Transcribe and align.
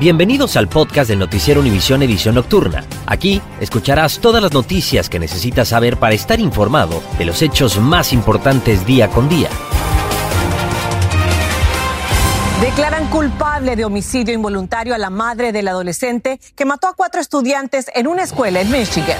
Bienvenidos 0.00 0.56
al 0.56 0.66
podcast 0.66 1.08
del 1.08 1.20
Noticiero 1.20 1.60
Univisión 1.60 2.02
Edición 2.02 2.34
Nocturna. 2.34 2.84
Aquí 3.06 3.40
escucharás 3.60 4.18
todas 4.18 4.42
las 4.42 4.52
noticias 4.52 5.08
que 5.08 5.20
necesitas 5.20 5.68
saber 5.68 5.98
para 5.98 6.16
estar 6.16 6.40
informado 6.40 7.00
de 7.16 7.24
los 7.24 7.40
hechos 7.42 7.78
más 7.78 8.12
importantes 8.12 8.84
día 8.86 9.08
con 9.08 9.28
día. 9.28 9.48
Declaran 12.60 13.06
culpable 13.08 13.76
de 13.76 13.84
homicidio 13.84 14.34
involuntario 14.34 14.96
a 14.96 14.98
la 14.98 15.10
madre 15.10 15.52
del 15.52 15.68
adolescente 15.68 16.40
que 16.56 16.64
mató 16.64 16.88
a 16.88 16.94
cuatro 16.94 17.20
estudiantes 17.20 17.86
en 17.94 18.08
una 18.08 18.24
escuela 18.24 18.60
en 18.60 18.72
Michigan. 18.72 19.18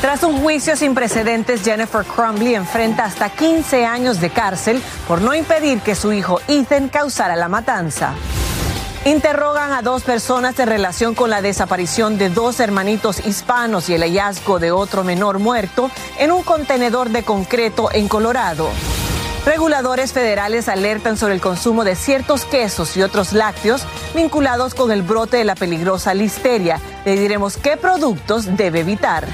Tras 0.00 0.22
un 0.22 0.40
juicio 0.40 0.76
sin 0.76 0.94
precedentes, 0.94 1.62
Jennifer 1.62 2.06
Crumbley 2.06 2.54
enfrenta 2.54 3.04
hasta 3.04 3.28
15 3.28 3.84
años 3.84 4.18
de 4.18 4.30
cárcel 4.30 4.80
por 5.06 5.20
no 5.20 5.34
impedir 5.34 5.80
que 5.80 5.94
su 5.94 6.10
hijo 6.10 6.40
Ethan 6.48 6.88
causara 6.88 7.36
la 7.36 7.48
matanza. 7.48 8.14
Interrogan 9.06 9.72
a 9.72 9.80
dos 9.80 10.02
personas 10.02 10.58
en 10.58 10.68
relación 10.68 11.14
con 11.14 11.30
la 11.30 11.40
desaparición 11.40 12.18
de 12.18 12.28
dos 12.28 12.60
hermanitos 12.60 13.24
hispanos 13.24 13.88
y 13.88 13.94
el 13.94 14.02
hallazgo 14.02 14.58
de 14.58 14.72
otro 14.72 15.04
menor 15.04 15.38
muerto 15.38 15.90
en 16.18 16.30
un 16.30 16.42
contenedor 16.42 17.08
de 17.08 17.22
concreto 17.22 17.88
en 17.92 18.08
Colorado. 18.08 18.68
Reguladores 19.46 20.12
federales 20.12 20.68
alertan 20.68 21.16
sobre 21.16 21.32
el 21.32 21.40
consumo 21.40 21.82
de 21.82 21.96
ciertos 21.96 22.44
quesos 22.44 22.94
y 22.98 23.02
otros 23.02 23.32
lácteos 23.32 23.84
vinculados 24.14 24.74
con 24.74 24.92
el 24.92 25.02
brote 25.02 25.38
de 25.38 25.44
la 25.44 25.54
peligrosa 25.54 26.12
listeria. 26.12 26.78
Le 27.06 27.18
diremos 27.18 27.56
qué 27.56 27.78
productos 27.78 28.54
debe 28.54 28.80
evitar. 28.80 29.26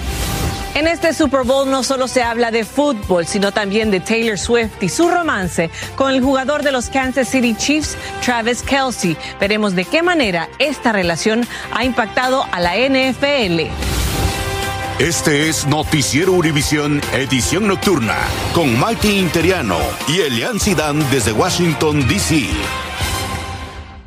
En 0.76 0.86
este 0.86 1.14
Super 1.14 1.44
Bowl 1.44 1.70
no 1.70 1.82
solo 1.82 2.06
se 2.06 2.22
habla 2.22 2.50
de 2.50 2.62
fútbol, 2.62 3.26
sino 3.26 3.50
también 3.50 3.90
de 3.90 3.98
Taylor 3.98 4.38
Swift 4.38 4.82
y 4.82 4.90
su 4.90 5.08
romance 5.08 5.70
con 5.94 6.12
el 6.12 6.22
jugador 6.22 6.62
de 6.62 6.70
los 6.70 6.90
Kansas 6.90 7.30
City 7.30 7.54
Chiefs, 7.54 7.96
Travis 8.22 8.62
Kelsey. 8.62 9.16
Veremos 9.40 9.74
de 9.74 9.86
qué 9.86 10.02
manera 10.02 10.50
esta 10.58 10.92
relación 10.92 11.48
ha 11.72 11.82
impactado 11.82 12.44
a 12.52 12.60
la 12.60 12.76
NFL. 12.76 13.70
Este 14.98 15.48
es 15.48 15.66
Noticiero 15.66 16.32
Univisión 16.32 17.00
Edición 17.14 17.66
Nocturna 17.68 18.18
con 18.52 18.78
Mikey 18.78 19.18
Interiano 19.18 19.78
y 20.08 20.20
Elian 20.20 20.60
Sidán 20.60 20.98
desde 21.10 21.32
Washington, 21.32 22.06
D.C. 22.06 22.50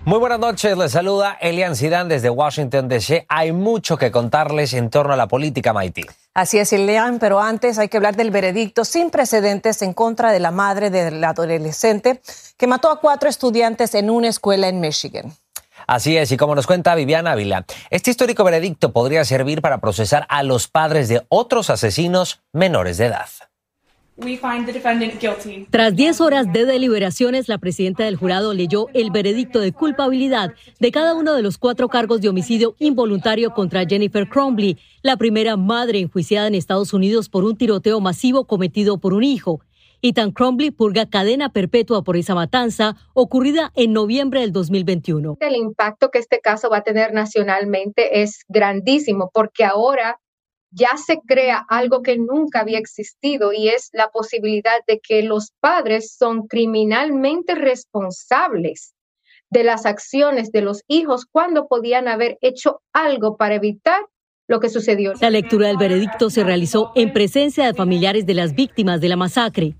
Muy 0.05 0.19
buenas 0.19 0.39
noches, 0.39 0.77
les 0.77 0.91
saluda 0.91 1.35
Elian 1.41 1.75
Sidán 1.75 2.09
desde 2.09 2.29
Washington 2.29 2.87
DC. 2.87 3.25
Hay 3.27 3.53
mucho 3.53 3.97
que 3.97 4.11
contarles 4.11 4.73
en 4.73 4.91
torno 4.91 5.13
a 5.13 5.17
la 5.17 5.27
política 5.27 5.73
Maití. 5.73 6.05
Así 6.39 6.57
es, 6.57 6.71
Elian, 6.71 7.19
pero 7.19 7.41
antes 7.41 7.77
hay 7.79 7.89
que 7.89 7.97
hablar 7.97 8.15
del 8.15 8.31
veredicto 8.31 8.85
sin 8.85 9.09
precedentes 9.09 9.81
en 9.81 9.91
contra 9.91 10.31
de 10.31 10.39
la 10.39 10.51
madre 10.51 10.89
del 10.89 11.21
adolescente 11.21 12.21
que 12.55 12.65
mató 12.65 12.89
a 12.89 13.01
cuatro 13.01 13.27
estudiantes 13.27 13.93
en 13.93 14.09
una 14.09 14.29
escuela 14.29 14.69
en 14.69 14.79
Michigan. 14.79 15.33
Así 15.85 16.15
es, 16.15 16.31
y 16.31 16.37
como 16.37 16.55
nos 16.55 16.65
cuenta 16.65 16.95
Viviana 16.95 17.33
Ávila, 17.33 17.65
este 17.89 18.11
histórico 18.11 18.45
veredicto 18.45 18.93
podría 18.93 19.25
servir 19.25 19.61
para 19.61 19.79
procesar 19.79 20.25
a 20.29 20.43
los 20.43 20.69
padres 20.69 21.09
de 21.09 21.25
otros 21.27 21.69
asesinos 21.69 22.39
menores 22.53 22.97
de 22.99 23.07
edad. 23.07 23.27
Tras 25.69 25.95
10 25.95 26.21
horas 26.21 26.51
de 26.51 26.65
deliberaciones, 26.65 27.47
la 27.47 27.57
presidenta 27.57 28.03
del 28.03 28.15
jurado 28.15 28.53
leyó 28.53 28.87
el 28.93 29.11
veredicto 29.11 29.59
de 29.59 29.71
culpabilidad 29.71 30.53
de 30.79 30.91
cada 30.91 31.15
uno 31.15 31.33
de 31.33 31.41
los 31.41 31.57
cuatro 31.57 31.87
cargos 31.87 32.21
de 32.21 32.29
homicidio 32.29 32.75
involuntario 32.79 33.53
contra 33.53 33.85
Jennifer 33.85 34.27
Cromley, 34.27 34.77
la 35.01 35.17
primera 35.17 35.57
madre 35.57 35.99
enjuiciada 35.99 36.47
en 36.47 36.55
Estados 36.55 36.93
Unidos 36.93 37.29
por 37.29 37.43
un 37.43 37.57
tiroteo 37.57 37.99
masivo 38.01 38.45
cometido 38.45 38.97
por 38.97 39.13
un 39.13 39.23
hijo. 39.23 39.61
Ethan 40.01 40.31
Cromley 40.31 40.71
purga 40.71 41.09
cadena 41.09 41.51
perpetua 41.51 42.03
por 42.03 42.15
esa 42.15 42.33
matanza 42.33 42.95
ocurrida 43.13 43.71
en 43.75 43.91
noviembre 43.93 44.41
del 44.41 44.53
2021. 44.53 45.37
El 45.41 45.55
impacto 45.55 46.09
que 46.09 46.19
este 46.19 46.39
caso 46.39 46.69
va 46.69 46.77
a 46.77 46.83
tener 46.83 47.13
nacionalmente 47.13 48.21
es 48.21 48.45
grandísimo 48.47 49.29
porque 49.33 49.65
ahora 49.65 50.19
ya 50.71 50.97
se 50.97 51.19
crea 51.25 51.65
algo 51.67 52.01
que 52.01 52.17
nunca 52.17 52.61
había 52.61 52.79
existido 52.79 53.53
y 53.53 53.69
es 53.69 53.89
la 53.91 54.09
posibilidad 54.09 54.79
de 54.87 54.99
que 54.99 55.23
los 55.23 55.51
padres 55.59 56.15
son 56.15 56.47
criminalmente 56.47 57.55
responsables 57.55 58.93
de 59.49 59.63
las 59.63 59.85
acciones 59.85 60.51
de 60.51 60.61
los 60.61 60.83
hijos 60.87 61.25
cuando 61.25 61.67
podían 61.67 62.07
haber 62.07 62.37
hecho 62.41 62.81
algo 62.93 63.35
para 63.35 63.55
evitar 63.55 64.05
lo 64.49 64.59
que 64.59 64.67
sucedió. 64.67 65.13
La 65.21 65.29
lectura 65.29 65.67
del 65.67 65.77
veredicto 65.77 66.29
se 66.29 66.43
realizó 66.43 66.91
en 66.95 67.13
presencia 67.13 67.65
de 67.67 67.73
familiares 67.75 68.25
de 68.25 68.33
las 68.33 68.55
víctimas 68.55 68.99
de 68.99 69.07
la 69.07 69.15
masacre. 69.15 69.75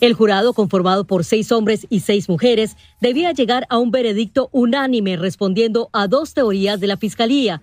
El 0.00 0.14
jurado, 0.14 0.52
conformado 0.52 1.04
por 1.06 1.24
seis 1.24 1.52
hombres 1.52 1.86
y 1.88 2.00
seis 2.00 2.28
mujeres, 2.28 2.76
debía 3.00 3.30
llegar 3.32 3.64
a 3.70 3.78
un 3.78 3.92
veredicto 3.92 4.48
unánime 4.52 5.16
respondiendo 5.16 5.88
a 5.92 6.08
dos 6.08 6.34
teorías 6.34 6.80
de 6.80 6.86
la 6.88 6.96
fiscalía. 6.96 7.62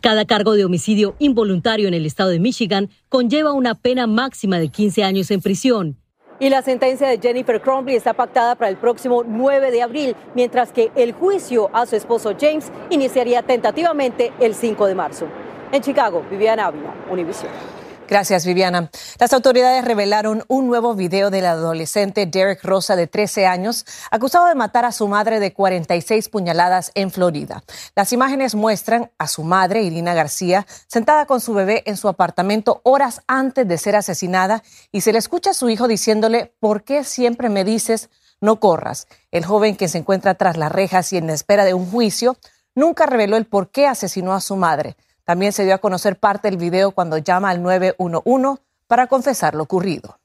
Cada 0.00 0.24
cargo 0.24 0.52
de 0.52 0.64
homicidio 0.64 1.16
involuntario 1.18 1.88
en 1.88 1.94
el 1.94 2.06
estado 2.06 2.30
de 2.30 2.38
Michigan 2.38 2.90
conlleva 3.08 3.52
una 3.52 3.74
pena 3.74 4.06
máxima 4.06 4.60
de 4.60 4.68
15 4.68 5.02
años 5.02 5.30
en 5.32 5.40
prisión. 5.40 5.96
Y 6.40 6.48
la 6.48 6.62
sentencia 6.62 7.08
de 7.08 7.18
Jennifer 7.18 7.60
Cromley 7.60 7.94
está 7.94 8.12
pactada 8.12 8.56
para 8.56 8.68
el 8.68 8.76
próximo 8.76 9.22
9 9.24 9.70
de 9.70 9.82
abril, 9.82 10.16
mientras 10.34 10.72
que 10.72 10.90
el 10.96 11.12
juicio 11.12 11.70
a 11.72 11.86
su 11.86 11.94
esposo 11.94 12.34
James 12.38 12.72
iniciaría 12.90 13.42
tentativamente 13.42 14.32
el 14.40 14.54
5 14.54 14.86
de 14.86 14.94
marzo. 14.96 15.26
En 15.70 15.80
Chicago, 15.80 16.24
Viviana 16.28 16.66
Ávila, 16.66 16.92
Univision. 17.10 17.83
Gracias, 18.06 18.44
Viviana. 18.44 18.90
Las 19.18 19.32
autoridades 19.32 19.82
revelaron 19.82 20.44
un 20.48 20.66
nuevo 20.66 20.94
video 20.94 21.30
del 21.30 21.46
adolescente 21.46 22.26
Derek 22.26 22.62
Rosa, 22.62 22.96
de 22.96 23.06
13 23.06 23.46
años, 23.46 23.86
acusado 24.10 24.46
de 24.46 24.54
matar 24.54 24.84
a 24.84 24.92
su 24.92 25.08
madre 25.08 25.40
de 25.40 25.54
46 25.54 26.28
puñaladas 26.28 26.92
en 26.94 27.10
Florida. 27.10 27.64
Las 27.96 28.12
imágenes 28.12 28.54
muestran 28.54 29.10
a 29.16 29.26
su 29.26 29.42
madre, 29.42 29.82
Irina 29.82 30.12
García, 30.12 30.66
sentada 30.86 31.24
con 31.24 31.40
su 31.40 31.54
bebé 31.54 31.82
en 31.86 31.96
su 31.96 32.08
apartamento 32.08 32.82
horas 32.84 33.22
antes 33.26 33.66
de 33.66 33.78
ser 33.78 33.96
asesinada 33.96 34.62
y 34.92 35.00
se 35.00 35.12
le 35.12 35.18
escucha 35.18 35.50
a 35.50 35.54
su 35.54 35.70
hijo 35.70 35.88
diciéndole, 35.88 36.52
¿por 36.60 36.84
qué 36.84 37.04
siempre 37.04 37.48
me 37.48 37.64
dices 37.64 38.10
no 38.38 38.60
corras? 38.60 39.08
El 39.30 39.46
joven 39.46 39.76
que 39.76 39.88
se 39.88 39.96
encuentra 39.96 40.34
tras 40.34 40.58
las 40.58 40.70
rejas 40.70 41.10
y 41.14 41.16
en 41.16 41.30
espera 41.30 41.64
de 41.64 41.72
un 41.72 41.90
juicio 41.90 42.36
nunca 42.74 43.06
reveló 43.06 43.38
el 43.38 43.46
por 43.46 43.70
qué 43.70 43.86
asesinó 43.86 44.34
a 44.34 44.42
su 44.42 44.56
madre. 44.56 44.96
También 45.24 45.52
se 45.52 45.64
dio 45.64 45.74
a 45.74 45.78
conocer 45.78 46.18
parte 46.18 46.48
del 46.48 46.58
video 46.58 46.92
cuando 46.92 47.18
llama 47.18 47.50
al 47.50 47.62
911 47.62 48.60
para 48.86 49.06
confesar 49.06 49.54
lo 49.54 49.62
ocurrido. 49.62 50.18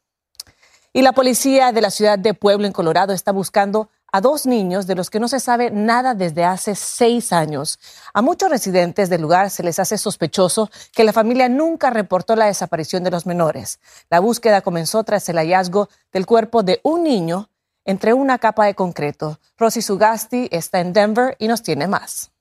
Y 0.92 1.02
la 1.02 1.14
policía 1.14 1.72
de 1.72 1.82
la 1.82 1.92
ciudad 1.92 2.18
de 2.18 2.34
Pueblo, 2.34 2.66
en 2.66 2.74
Colorado, 2.74 3.14
está 3.14 3.32
buscando 3.32 3.90
a 4.12 4.22
dos 4.22 4.48
niños 4.48 4.88
de 4.88 4.96
los 4.96 5.12
que 5.12 5.20
no 5.20 5.28
se 5.28 5.40
sabe 5.40 5.70
nada 5.70 6.16
desde 6.16 6.44
hace 6.44 6.74
seis 6.74 7.32
años. 7.32 7.80
A 8.14 8.24
muchos 8.24 8.50
residentes 8.50 9.08
del 9.10 9.22
lugar 9.22 9.52
se 9.52 9.62
les 9.62 9.78
hace 9.78 10.00
sospechoso 10.00 10.70
que 10.94 11.04
la 11.04 11.14
familia 11.14 11.48
nunca 11.48 11.92
reportó 11.92 12.36
la 12.36 12.48
desaparición 12.48 13.04
de 13.04 13.12
los 13.12 13.28
menores. 13.28 13.80
La 14.10 14.20
búsqueda 14.20 14.62
comenzó 14.62 15.04
tras 15.04 15.30
el 15.30 15.38
hallazgo 15.38 15.90
del 16.12 16.26
cuerpo 16.26 16.64
de 16.64 16.80
un 16.84 17.04
niño 17.04 17.50
entre 17.86 18.14
una 18.14 18.40
capa 18.40 18.66
de 18.66 18.74
concreto. 18.74 19.40
Rosy 19.58 19.84
Sugasti 19.84 20.50
está 20.52 20.80
en 20.80 20.92
Denver 20.92 21.36
y 21.38 21.48
nos 21.48 21.62
tiene 21.62 21.88
más 21.88 22.32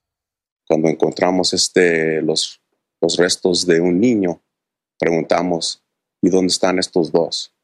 cuando 0.69 0.89
encontramos 0.89 1.55
este, 1.55 2.23
los, 2.23 2.61
los 3.01 3.17
restos 3.17 3.67
de 3.67 3.81
un 3.81 3.99
niño, 3.99 4.43
preguntamos, 4.99 5.83
¿y 6.23 6.29
dónde 6.29 6.49
están 6.49 6.79
estos 6.79 7.11
dos? 7.11 7.55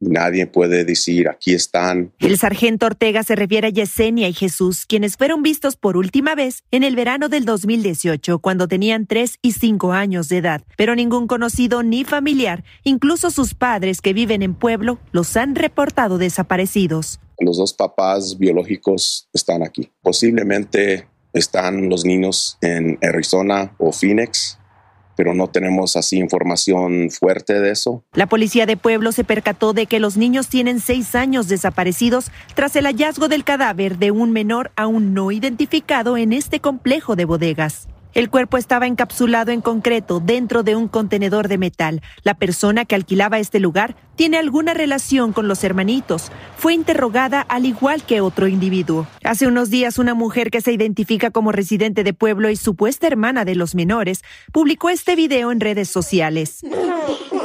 Nadie 0.00 0.46
puede 0.46 0.84
decir, 0.84 1.28
aquí 1.28 1.54
están. 1.54 2.12
El 2.20 2.38
sargento 2.38 2.86
Ortega 2.86 3.24
se 3.24 3.34
refiere 3.34 3.66
a 3.66 3.70
Yesenia 3.70 4.28
y 4.28 4.32
Jesús, 4.32 4.86
quienes 4.86 5.16
fueron 5.16 5.42
vistos 5.42 5.74
por 5.74 5.96
última 5.96 6.36
vez 6.36 6.62
en 6.70 6.84
el 6.84 6.94
verano 6.94 7.28
del 7.28 7.44
2018, 7.44 8.38
cuando 8.38 8.68
tenían 8.68 9.06
3 9.06 9.38
y 9.42 9.52
5 9.52 9.92
años 9.92 10.28
de 10.28 10.36
edad. 10.38 10.62
Pero 10.76 10.94
ningún 10.94 11.26
conocido 11.26 11.82
ni 11.82 12.04
familiar, 12.04 12.62
incluso 12.84 13.32
sus 13.32 13.54
padres 13.54 14.00
que 14.00 14.12
viven 14.12 14.42
en 14.42 14.54
pueblo, 14.54 15.00
los 15.10 15.36
han 15.36 15.56
reportado 15.56 16.16
desaparecidos. 16.16 17.18
Los 17.40 17.56
dos 17.58 17.74
papás 17.74 18.38
biológicos 18.38 19.28
están 19.32 19.64
aquí. 19.64 19.90
Posiblemente 20.00 21.08
están 21.32 21.88
los 21.88 22.04
niños 22.04 22.58
en 22.60 22.98
Arizona 23.02 23.74
o 23.78 23.92
Phoenix, 23.92 24.58
pero 25.16 25.34
no 25.34 25.48
tenemos 25.48 25.96
así 25.96 26.16
información 26.18 27.10
fuerte 27.10 27.60
de 27.60 27.72
eso. 27.72 28.04
La 28.12 28.28
policía 28.28 28.66
de 28.66 28.76
pueblo 28.76 29.10
se 29.10 29.24
percató 29.24 29.72
de 29.72 29.86
que 29.86 29.98
los 29.98 30.16
niños 30.16 30.48
tienen 30.48 30.78
seis 30.78 31.14
años 31.14 31.48
desaparecidos 31.48 32.30
tras 32.54 32.76
el 32.76 32.86
hallazgo 32.86 33.26
del 33.26 33.42
cadáver 33.42 33.98
de 33.98 34.12
un 34.12 34.30
menor 34.30 34.70
aún 34.76 35.14
no 35.14 35.32
identificado 35.32 36.16
en 36.16 36.32
este 36.32 36.60
complejo 36.60 37.16
de 37.16 37.24
bodegas. 37.24 37.88
El 38.14 38.30
cuerpo 38.30 38.56
estaba 38.56 38.86
encapsulado 38.86 39.52
en 39.52 39.60
concreto 39.60 40.20
dentro 40.20 40.62
de 40.62 40.74
un 40.74 40.88
contenedor 40.88 41.48
de 41.48 41.58
metal. 41.58 42.02
La 42.22 42.34
persona 42.34 42.84
que 42.84 42.94
alquilaba 42.94 43.38
este 43.38 43.60
lugar 43.60 43.96
tiene 44.16 44.38
alguna 44.38 44.74
relación 44.74 45.32
con 45.32 45.46
los 45.46 45.62
hermanitos. 45.62 46.32
Fue 46.56 46.74
interrogada 46.74 47.40
al 47.40 47.66
igual 47.66 48.02
que 48.02 48.20
otro 48.20 48.48
individuo. 48.48 49.06
Hace 49.22 49.46
unos 49.46 49.70
días 49.70 49.98
una 49.98 50.14
mujer 50.14 50.50
que 50.50 50.60
se 50.60 50.72
identifica 50.72 51.30
como 51.30 51.52
residente 51.52 52.02
de 52.02 52.14
pueblo 52.14 52.50
y 52.50 52.56
supuesta 52.56 53.06
hermana 53.06 53.44
de 53.44 53.54
los 53.54 53.74
menores 53.74 54.24
publicó 54.52 54.90
este 54.90 55.14
video 55.14 55.52
en 55.52 55.60
redes 55.60 55.88
sociales. 55.88 56.60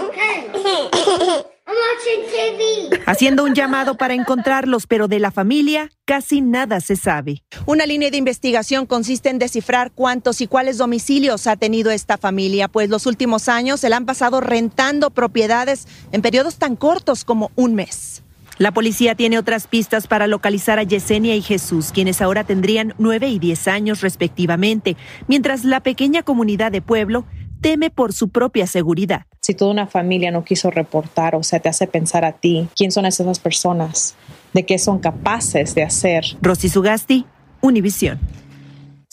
Haciendo 3.05 3.43
un 3.43 3.53
llamado 3.53 3.95
para 3.95 4.13
encontrarlos, 4.13 4.87
pero 4.87 5.07
de 5.07 5.19
la 5.19 5.31
familia 5.31 5.89
casi 6.05 6.41
nada 6.41 6.79
se 6.79 6.95
sabe. 6.95 7.43
Una 7.65 7.85
línea 7.85 8.11
de 8.11 8.17
investigación 8.17 8.85
consiste 8.85 9.29
en 9.29 9.39
descifrar 9.39 9.91
cuántos 9.91 10.41
y 10.41 10.47
cuáles 10.47 10.77
domicilios 10.77 11.47
ha 11.47 11.55
tenido 11.55 11.91
esta 11.91 12.17
familia, 12.17 12.67
pues 12.67 12.89
los 12.89 13.05
últimos 13.05 13.49
años 13.49 13.81
se 13.81 13.89
la 13.89 13.97
han 13.97 14.05
pasado 14.05 14.41
rentando 14.41 15.09
propiedades 15.09 15.87
en 16.11 16.21
periodos 16.21 16.55
tan 16.55 16.75
cortos 16.75 17.25
como 17.25 17.51
un 17.55 17.75
mes. 17.75 18.23
La 18.59 18.71
policía 18.71 19.15
tiene 19.15 19.39
otras 19.39 19.65
pistas 19.65 20.07
para 20.07 20.27
localizar 20.27 20.77
a 20.77 20.83
Yesenia 20.83 21.35
y 21.35 21.41
Jesús, 21.41 21.91
quienes 21.91 22.21
ahora 22.21 22.43
tendrían 22.43 22.93
9 22.99 23.27
y 23.27 23.39
10 23.39 23.67
años 23.67 24.01
respectivamente, 24.01 24.95
mientras 25.27 25.65
la 25.65 25.81
pequeña 25.81 26.21
comunidad 26.21 26.71
de 26.71 26.81
pueblo 26.81 27.25
teme 27.63 27.89
por 27.89 28.11
su 28.11 28.27
propia 28.27 28.67
seguridad. 28.67 29.25
Si 29.41 29.55
toda 29.55 29.71
una 29.71 29.87
familia 29.87 30.31
no 30.31 30.43
quiso 30.43 30.69
reportar, 30.69 31.33
o 31.33 31.43
sea, 31.43 31.61
te 31.61 31.69
hace 31.69 31.87
pensar 31.87 32.25
a 32.25 32.33
ti, 32.33 32.67
¿quién 32.75 32.91
son 32.91 33.05
esas 33.05 33.39
personas? 33.39 34.15
¿De 34.53 34.65
qué 34.65 34.77
son 34.77 34.99
capaces 34.99 35.73
de 35.73 35.83
hacer? 35.83 36.25
Rosy 36.41 36.67
Sugasti, 36.67 37.25
Univisión. 37.61 38.19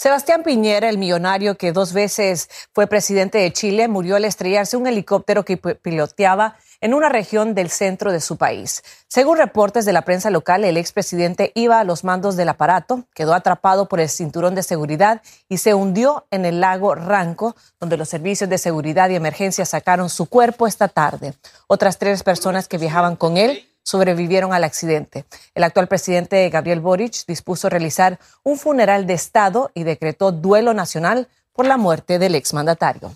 Sebastián 0.00 0.42
Piñera, 0.42 0.88
el 0.88 0.96
millonario 0.96 1.58
que 1.58 1.72
dos 1.72 1.92
veces 1.92 2.48
fue 2.72 2.86
presidente 2.86 3.36
de 3.36 3.52
Chile, 3.52 3.86
murió 3.86 4.16
al 4.16 4.24
estrellarse 4.24 4.78
un 4.78 4.86
helicóptero 4.86 5.44
que 5.44 5.58
piloteaba 5.58 6.56
en 6.80 6.94
una 6.94 7.10
región 7.10 7.54
del 7.54 7.68
centro 7.68 8.10
de 8.10 8.20
su 8.20 8.38
país. 8.38 8.82
Según 9.08 9.36
reportes 9.36 9.84
de 9.84 9.92
la 9.92 10.00
prensa 10.00 10.30
local, 10.30 10.64
el 10.64 10.78
expresidente 10.78 11.52
iba 11.54 11.78
a 11.78 11.84
los 11.84 12.02
mandos 12.02 12.36
del 12.36 12.48
aparato, 12.48 13.04
quedó 13.12 13.34
atrapado 13.34 13.90
por 13.90 14.00
el 14.00 14.08
cinturón 14.08 14.54
de 14.54 14.62
seguridad 14.62 15.20
y 15.50 15.58
se 15.58 15.74
hundió 15.74 16.26
en 16.30 16.46
el 16.46 16.62
lago 16.62 16.94
Ranco, 16.94 17.54
donde 17.78 17.98
los 17.98 18.08
servicios 18.08 18.48
de 18.48 18.56
seguridad 18.56 19.10
y 19.10 19.16
emergencia 19.16 19.66
sacaron 19.66 20.08
su 20.08 20.24
cuerpo 20.30 20.66
esta 20.66 20.88
tarde. 20.88 21.34
Otras 21.66 21.98
tres 21.98 22.22
personas 22.22 22.68
que 22.68 22.78
viajaban 22.78 23.16
con 23.16 23.36
él 23.36 23.69
sobrevivieron 23.82 24.52
al 24.52 24.64
accidente. 24.64 25.24
El 25.54 25.64
actual 25.64 25.88
presidente 25.88 26.48
Gabriel 26.48 26.80
Boric 26.80 27.26
dispuso 27.26 27.68
realizar 27.68 28.18
un 28.42 28.58
funeral 28.58 29.06
de 29.06 29.14
Estado 29.14 29.70
y 29.74 29.84
decretó 29.84 30.32
duelo 30.32 30.74
nacional 30.74 31.28
por 31.52 31.66
la 31.66 31.76
muerte 31.76 32.18
del 32.18 32.34
exmandatario. 32.34 33.12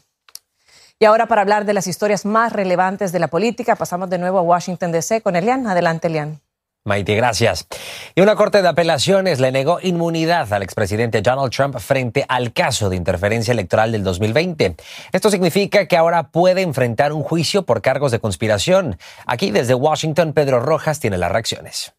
Y 0.99 1.07
ahora 1.07 1.27
para 1.27 1.43
hablar 1.43 1.65
de 1.65 1.75
las 1.75 1.87
historias 1.87 2.25
más 2.25 2.53
relevantes 2.53 3.13
de 3.13 3.19
la 3.19 3.29
política, 3.29 3.77
pasamos 3.77 4.09
de 4.11 4.19
nuevo 4.19 4.39
a 4.39 4.43
Washington, 4.43 4.93
D.C. 4.93 5.23
con 5.23 5.37
Elian. 5.37 5.67
Adelante, 5.67 6.07
Elian. 6.07 6.41
Maite, 6.87 7.15
gracias. 7.15 7.67
Y 8.15 8.21
una 8.21 8.37
corte 8.37 8.61
de 8.61 8.69
apelaciones 8.69 9.41
le 9.41 9.51
negó 9.51 9.79
inmunidad 9.83 10.53
al 10.53 10.63
expresidente 10.63 11.23
Donald 11.23 11.51
Trump 11.51 11.79
frente 11.79 12.27
al 12.29 12.53
caso 12.53 12.91
de 12.91 12.97
interferencia 12.97 13.53
electoral 13.53 13.91
del 13.91 14.05
2020. 14.05 14.77
Esto 15.11 15.31
significa 15.31 15.87
que 15.89 15.97
ahora 15.97 16.29
puede 16.29 16.61
enfrentar 16.61 17.15
un 17.15 17.23
juicio 17.23 17.63
por 17.63 17.81
cargos 17.81 18.13
de 18.13 18.19
conspiración. 18.19 18.99
Aquí 19.25 19.51
desde 19.51 19.73
Washington, 19.73 20.35
Pedro 20.35 20.61
Rojas 20.61 21.01
tiene 21.01 21.17
las 21.17 21.33
reacciones. 21.33 21.95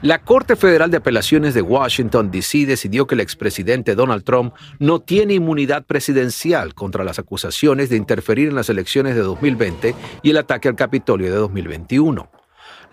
La 0.00 0.20
Corte 0.20 0.54
Federal 0.54 0.92
de 0.92 0.98
Apelaciones 0.98 1.54
de 1.54 1.62
Washington, 1.62 2.30
D.C. 2.30 2.64
decidió 2.64 3.08
que 3.08 3.16
el 3.16 3.22
expresidente 3.22 3.96
Donald 3.96 4.22
Trump 4.22 4.54
no 4.78 5.00
tiene 5.00 5.34
inmunidad 5.34 5.84
presidencial 5.84 6.74
contra 6.74 7.02
las 7.02 7.18
acusaciones 7.18 7.90
de 7.90 7.96
interferir 7.96 8.50
en 8.50 8.54
las 8.54 8.68
elecciones 8.68 9.16
de 9.16 9.22
2020 9.22 9.96
y 10.22 10.30
el 10.30 10.36
ataque 10.36 10.68
al 10.68 10.76
Capitolio 10.76 11.32
de 11.32 11.38
2021. 11.38 12.43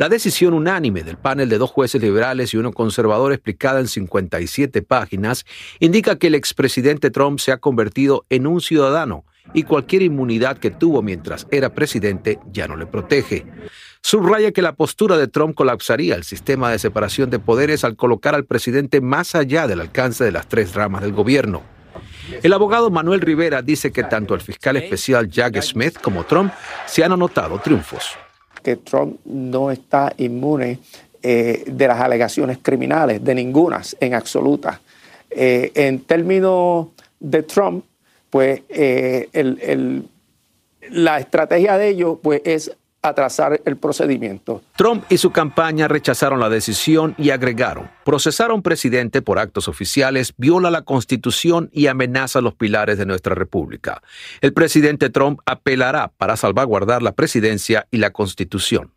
La 0.01 0.09
decisión 0.09 0.55
unánime 0.55 1.03
del 1.03 1.15
panel 1.15 1.47
de 1.47 1.59
dos 1.59 1.69
jueces 1.69 2.01
liberales 2.01 2.55
y 2.55 2.57
uno 2.57 2.71
conservador 2.71 3.33
explicada 3.33 3.79
en 3.79 3.87
57 3.87 4.81
páginas 4.81 5.45
indica 5.79 6.15
que 6.15 6.25
el 6.25 6.33
expresidente 6.33 7.11
Trump 7.11 7.37
se 7.37 7.51
ha 7.51 7.57
convertido 7.57 8.25
en 8.31 8.47
un 8.47 8.61
ciudadano 8.61 9.25
y 9.53 9.61
cualquier 9.61 10.01
inmunidad 10.01 10.57
que 10.57 10.71
tuvo 10.71 11.03
mientras 11.03 11.45
era 11.51 11.75
presidente 11.75 12.39
ya 12.51 12.67
no 12.67 12.77
le 12.77 12.87
protege. 12.87 13.45
Subraya 14.01 14.51
que 14.51 14.63
la 14.63 14.73
postura 14.73 15.17
de 15.17 15.27
Trump 15.27 15.53
colapsaría 15.53 16.15
el 16.15 16.23
sistema 16.23 16.71
de 16.71 16.79
separación 16.79 17.29
de 17.29 17.37
poderes 17.37 17.83
al 17.83 17.95
colocar 17.95 18.33
al 18.33 18.45
presidente 18.45 19.01
más 19.01 19.35
allá 19.35 19.67
del 19.67 19.81
alcance 19.81 20.23
de 20.23 20.31
las 20.31 20.47
tres 20.47 20.73
ramas 20.73 21.03
del 21.03 21.13
gobierno. 21.13 21.61
El 22.41 22.53
abogado 22.53 22.89
Manuel 22.89 23.21
Rivera 23.21 23.61
dice 23.61 23.91
que 23.91 24.03
tanto 24.03 24.33
el 24.33 24.41
fiscal 24.41 24.77
especial 24.77 25.29
Jack 25.29 25.61
Smith 25.61 25.99
como 26.01 26.23
Trump 26.23 26.51
se 26.87 27.03
han 27.03 27.11
anotado 27.11 27.59
triunfos. 27.59 28.17
Que 28.61 28.77
Trump 28.77 29.19
no 29.25 29.71
está 29.71 30.13
inmune 30.17 30.79
eh, 31.23 31.63
de 31.67 31.87
las 31.87 31.99
alegaciones 31.99 32.57
criminales, 32.61 33.23
de 33.23 33.35
ninguna 33.35 33.81
en 33.99 34.13
absoluta. 34.15 34.81
Eh, 35.29 35.71
en 35.75 35.99
términos 36.01 36.87
de 37.19 37.43
Trump, 37.43 37.85
pues 38.29 38.61
eh, 38.69 39.29
la 40.89 41.19
estrategia 41.19 41.77
de 41.77 41.89
ellos 41.89 42.17
pues, 42.21 42.41
es 42.43 42.75
atrasar 43.01 43.61
el 43.65 43.77
procedimiento. 43.77 44.61
Trump 44.75 45.03
y 45.09 45.17
su 45.17 45.31
campaña 45.31 45.87
rechazaron 45.87 46.39
la 46.39 46.49
decisión 46.49 47.15
y 47.17 47.31
agregaron, 47.31 47.89
procesar 48.05 48.51
a 48.51 48.53
un 48.53 48.61
presidente 48.61 49.21
por 49.21 49.39
actos 49.39 49.67
oficiales 49.67 50.33
viola 50.37 50.69
la 50.69 50.83
constitución 50.83 51.69
y 51.73 51.87
amenaza 51.87 52.41
los 52.41 52.53
pilares 52.53 52.97
de 52.97 53.05
nuestra 53.05 53.35
república. 53.35 54.01
El 54.41 54.53
presidente 54.53 55.09
Trump 55.09 55.39
apelará 55.45 56.11
para 56.17 56.37
salvaguardar 56.37 57.01
la 57.01 57.13
presidencia 57.13 57.87
y 57.91 57.97
la 57.97 58.11
constitución. 58.11 58.91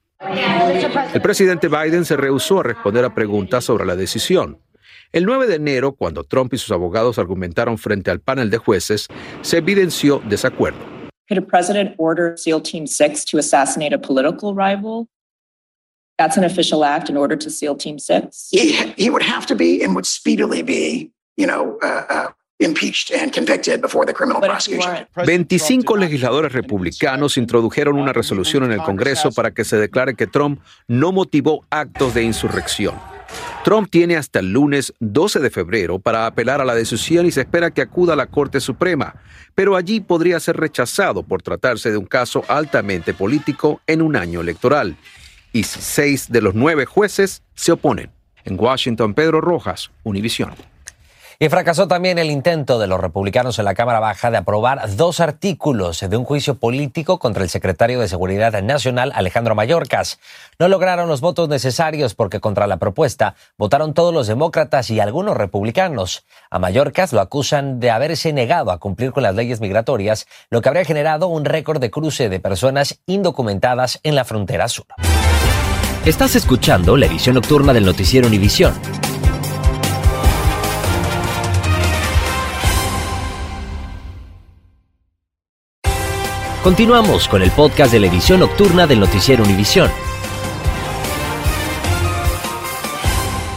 El 1.13 1.23
presidente 1.23 1.69
Biden 1.69 2.05
se 2.05 2.17
rehusó 2.17 2.61
a 2.61 2.65
responder 2.65 3.05
a 3.05 3.15
preguntas 3.15 3.65
sobre 3.65 3.85
la 3.85 3.97
decisión. 3.97 4.59
El 5.13 5.27
9 5.27 5.47
de 5.47 5.57
enero, 5.57 5.93
cuando 5.93 6.25
Trump 6.25 6.53
y 6.55 6.59
sus 6.59 6.73
abogados 6.73 7.19
argumentaron 7.19 7.79
frente 7.79 8.11
al 8.11 8.21
panel 8.21 8.51
de 8.51 8.59
jueces, 8.59 9.07
se 9.43 9.59
evidenció 9.59 10.21
desacuerdo. 10.27 10.94
Could 11.29 11.39
a 11.39 11.43
president 11.43 11.95
order 11.99 12.37
SEAL 12.37 12.61
Team 12.61 12.87
6 12.87 13.25
to 13.27 13.39
assassinate 13.39 13.93
a 13.93 13.99
political 13.99 14.55
rival? 14.55 15.09
That's 16.19 16.37
an 16.37 16.45
official 16.45 16.85
act 16.85 17.09
in 17.09 17.17
order 17.17 17.35
to 17.35 17.51
SEAL 17.51 17.77
Team 17.77 17.99
6? 17.99 18.49
He, 18.51 18.73
he 18.97 19.11
would 19.11 19.23
have 19.23 19.47
to 19.47 19.55
be 19.55 19.83
and 19.83 19.95
would 19.95 20.07
speedily 20.07 20.63
be, 20.63 21.11
you 21.37 21.47
know, 21.47 21.79
uh, 21.83 22.05
uh, 22.09 22.29
impeached 22.61 23.11
and 23.11 23.33
convicted 23.33 23.81
before 23.81 24.07
the 24.07 24.13
criminal 24.13 24.41
prosecution. 24.41 25.07
25 25.15 25.97
legisladores 25.99 26.53
republicanos 26.53 27.37
introdujeron 27.37 27.99
una 27.99 28.13
resolución 28.13 28.65
en 28.65 28.73
el 28.73 28.83
Congreso 28.83 29.33
para 29.33 29.51
que 29.53 29.65
se 29.65 29.77
declare 29.77 30.15
que 30.15 30.27
Trump 30.27 30.61
no 30.87 31.11
motivó 31.11 31.65
actos 31.71 32.15
de 32.15 32.23
insurrección. 32.23 33.14
Trump 33.65 33.89
tiene 33.91 34.17
hasta 34.17 34.41
el 34.41 34.53
lunes 34.53 34.93
12 35.01 35.41
de 35.41 35.51
febrero 35.51 35.99
para 35.99 36.27
apelar 36.27 36.61
a 36.61 36.65
la 36.65 36.75
decisión 36.75 37.27
y 37.27 37.31
se 37.31 37.41
espera 37.41 37.71
que 37.71 37.83
acuda 37.83 38.13
a 38.13 38.17
la 38.17 38.27
Corte 38.27 38.61
Suprema, 38.61 39.15
pero 39.55 39.77
allí 39.77 40.01
podría 40.01 40.39
ser 40.41 40.57
rechazado 40.57 41.23
por 41.23 41.43
tratarse 41.43 41.91
de 41.91 41.97
un 41.97 42.07
caso 42.07 42.45
altamente 42.49 43.15
político 43.15 43.81
en 43.87 44.03
un 44.03 44.17
año 44.17 44.41
electoral. 44.41 44.97
Y 45.53 45.63
seis 45.63 46.31
de 46.31 46.43
los 46.43 46.55
nueve 46.55 46.85
jueces 46.85 47.43
se 47.55 47.73
oponen. 47.73 48.11
En 48.45 48.61
Washington, 48.61 49.15
Pedro 49.15 49.41
Rojas, 49.41 49.91
Univisión. 50.03 50.74
Y 51.45 51.49
fracasó 51.51 51.87
también 51.89 52.17
el 52.17 52.31
intento 52.31 52.79
de 52.79 52.87
los 52.87 52.99
republicanos 52.99 53.59
en 53.59 53.67
la 53.67 53.75
Cámara 53.75 54.01
Baja 54.01 54.31
de 54.31 54.39
aprobar 54.39 54.97
dos 54.97 55.21
artículos 55.21 56.01
de 56.01 56.17
un 56.17 56.25
juicio 56.25 56.55
político 56.55 57.19
contra 57.19 57.43
el 57.43 57.51
secretario 57.51 58.01
de 58.01 58.09
Seguridad 58.09 58.63
Nacional, 58.63 59.13
Alejandro 59.15 59.55
Mayorkas. 59.55 60.19
No 60.59 60.69
lograron 60.69 61.07
los 61.07 61.21
votos 61.21 61.51
necesarios 61.51 62.15
porque 62.15 62.41
contra 62.41 62.67
la 62.67 62.79
propuesta 62.79 63.35
votaron 63.59 63.93
todos 63.93 64.15
los 64.15 64.27
demócratas 64.27 64.89
y 64.89 65.01
algunos 65.01 65.37
republicanos. 65.37 66.25
A 66.49 66.59
Mayorkas 66.59 67.13
lo 67.13 67.21
acusan 67.21 67.79
de 67.79 67.91
haberse 67.91 68.33
negado 68.33 68.71
a 68.71 68.79
cumplir 68.79 69.13
con 69.13 69.23
las 69.23 69.35
leyes 69.35 69.61
migratorias, 69.61 70.27
lo 70.49 70.63
que 70.63 70.71
habría 70.71 70.87
generado 70.87 71.29
un 71.29 71.45
récord 71.45 71.79
de 71.79 71.91
cruce 71.91 72.31
de 72.31 72.41
personas 72.41 73.01
indocumentadas 73.05 74.01
en 74.03 74.15
la 74.15 74.25
frontera 74.25 74.67
sur. 74.69 74.87
Estás 76.07 76.37
escuchando 76.37 76.97
la 76.97 77.05
edición 77.05 77.35
nocturna 77.35 77.75
del 77.75 77.85
noticiero 77.85 78.29
Univisión. 78.29 78.73
Continuamos 86.65 87.29
con 87.29 87.43
el 87.43 87.51
podcast 87.51 87.93
de 87.93 88.01
la 88.01 88.07
edición 88.07 88.41
nocturna 88.41 88.87
del 88.87 88.99
noticiero 88.99 89.45
Univisión. 89.45 89.91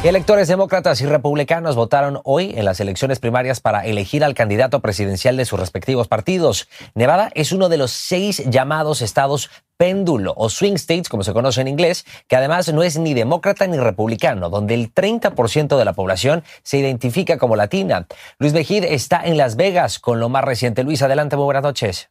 Electores 0.03 0.49
demócratas 0.49 0.99
y 0.99 1.05
republicanos 1.05 1.77
votaron 1.77 2.19
hoy 2.25 2.53
en 2.57 2.65
las 2.65 2.81
elecciones 2.81 3.19
primarias 3.19 3.61
para 3.61 3.85
elegir 3.85 4.25
al 4.25 4.33
candidato 4.33 4.81
presidencial 4.81 5.37
de 5.37 5.45
sus 5.45 5.57
respectivos 5.57 6.09
partidos. 6.09 6.67
Nevada 6.95 7.31
es 7.33 7.53
uno 7.53 7.69
de 7.69 7.77
los 7.77 7.91
seis 7.91 8.43
llamados 8.49 9.01
estados 9.01 9.49
péndulo 9.77 10.33
o 10.35 10.49
swing 10.49 10.73
states, 10.73 11.07
como 11.07 11.23
se 11.23 11.31
conoce 11.31 11.61
en 11.61 11.69
inglés, 11.69 12.05
que 12.27 12.35
además 12.35 12.73
no 12.73 12.83
es 12.83 12.97
ni 12.97 13.13
demócrata 13.13 13.67
ni 13.67 13.77
republicano, 13.77 14.49
donde 14.49 14.73
el 14.73 14.93
30% 14.93 15.77
de 15.77 15.85
la 15.85 15.93
población 15.93 16.43
se 16.61 16.77
identifica 16.79 17.37
como 17.37 17.55
latina. 17.55 18.05
Luis 18.37 18.51
Mejid 18.51 18.83
está 18.83 19.21
en 19.23 19.37
Las 19.37 19.55
Vegas 19.55 19.97
con 19.97 20.19
lo 20.19 20.27
más 20.27 20.43
reciente. 20.43 20.83
Luis, 20.83 21.01
adelante, 21.01 21.37
muy 21.37 21.45
buenas 21.45 21.63
noches. 21.63 22.09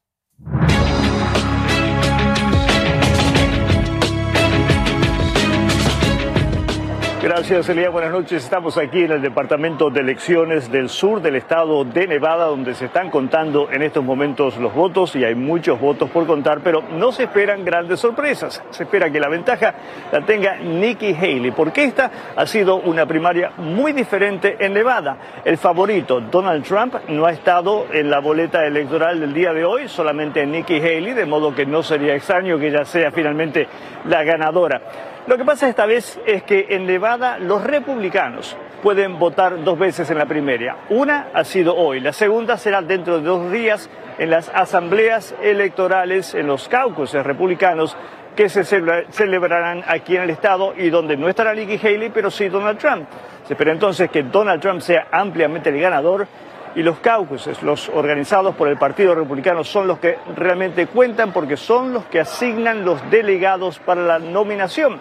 Gracias, 7.36 7.68
Elia. 7.68 7.90
Buenas 7.90 8.12
noches. 8.12 8.44
Estamos 8.44 8.78
aquí 8.78 9.02
en 9.02 9.12
el 9.12 9.20
Departamento 9.20 9.90
de 9.90 10.00
Elecciones 10.00 10.72
del 10.72 10.88
Sur 10.88 11.20
del 11.20 11.36
estado 11.36 11.84
de 11.84 12.06
Nevada, 12.06 12.46
donde 12.46 12.74
se 12.74 12.86
están 12.86 13.10
contando 13.10 13.70
en 13.70 13.82
estos 13.82 14.02
momentos 14.02 14.56
los 14.56 14.72
votos 14.72 15.14
y 15.16 15.22
hay 15.22 15.34
muchos 15.34 15.78
votos 15.78 16.08
por 16.08 16.26
contar, 16.26 16.60
pero 16.64 16.82
no 16.92 17.12
se 17.12 17.24
esperan 17.24 17.62
grandes 17.62 18.00
sorpresas. 18.00 18.64
Se 18.70 18.84
espera 18.84 19.10
que 19.10 19.20
la 19.20 19.28
ventaja 19.28 19.74
la 20.10 20.22
tenga 20.22 20.56
Nikki 20.56 21.14
Haley, 21.14 21.50
porque 21.50 21.84
esta 21.84 22.10
ha 22.34 22.46
sido 22.46 22.76
una 22.76 23.04
primaria 23.04 23.52
muy 23.58 23.92
diferente 23.92 24.56
en 24.58 24.72
Nevada. 24.72 25.18
El 25.44 25.58
favorito, 25.58 26.22
Donald 26.22 26.64
Trump, 26.64 26.94
no 27.08 27.26
ha 27.26 27.32
estado 27.32 27.84
en 27.92 28.08
la 28.08 28.20
boleta 28.20 28.64
electoral 28.64 29.20
del 29.20 29.34
día 29.34 29.52
de 29.52 29.62
hoy, 29.62 29.88
solamente 29.88 30.46
Nikki 30.46 30.76
Haley, 30.76 31.12
de 31.12 31.26
modo 31.26 31.54
que 31.54 31.66
no 31.66 31.82
sería 31.82 32.14
extraño 32.14 32.58
que 32.58 32.68
ella 32.68 32.86
sea 32.86 33.10
finalmente 33.10 33.68
la 34.06 34.24
ganadora. 34.24 34.80
Lo 35.26 35.36
que 35.36 35.44
pasa 35.44 35.68
esta 35.68 35.86
vez 35.86 36.20
es 36.24 36.44
que 36.44 36.66
en 36.70 36.86
Nevada 36.86 37.38
los 37.38 37.64
republicanos 37.64 38.56
pueden 38.80 39.18
votar 39.18 39.64
dos 39.64 39.76
veces 39.76 40.08
en 40.08 40.18
la 40.18 40.26
primaria. 40.26 40.76
Una 40.88 41.30
ha 41.34 41.42
sido 41.42 41.74
hoy, 41.74 41.98
la 41.98 42.12
segunda 42.12 42.56
será 42.56 42.80
dentro 42.80 43.18
de 43.18 43.24
dos 43.24 43.50
días 43.50 43.90
en 44.18 44.30
las 44.30 44.48
asambleas 44.54 45.34
electorales, 45.42 46.32
en 46.36 46.46
los 46.46 46.68
caucuses 46.68 47.26
republicanos 47.26 47.96
que 48.36 48.48
se 48.48 48.62
celebrarán 48.64 49.82
aquí 49.88 50.14
en 50.14 50.22
el 50.22 50.30
estado 50.30 50.74
y 50.76 50.90
donde 50.90 51.16
no 51.16 51.28
estará 51.28 51.54
Nikki 51.54 51.84
Haley, 51.84 52.10
pero 52.10 52.30
sí 52.30 52.48
Donald 52.48 52.78
Trump. 52.78 53.08
Se 53.48 53.54
espera 53.54 53.72
entonces 53.72 54.08
que 54.08 54.22
Donald 54.22 54.62
Trump 54.62 54.80
sea 54.80 55.08
ampliamente 55.10 55.70
el 55.70 55.80
ganador 55.80 56.28
y 56.76 56.82
los 56.82 56.98
caucuses, 56.98 57.62
los 57.62 57.88
organizados 57.88 58.54
por 58.54 58.68
el 58.68 58.76
Partido 58.76 59.14
Republicano, 59.14 59.64
son 59.64 59.88
los 59.88 59.98
que 59.98 60.18
realmente 60.36 60.86
cuentan 60.86 61.32
porque 61.32 61.56
son 61.56 61.94
los 61.94 62.04
que 62.04 62.20
asignan 62.20 62.84
los 62.84 63.10
delegados 63.10 63.78
para 63.78 64.02
la 64.02 64.18
nominación. 64.18 65.00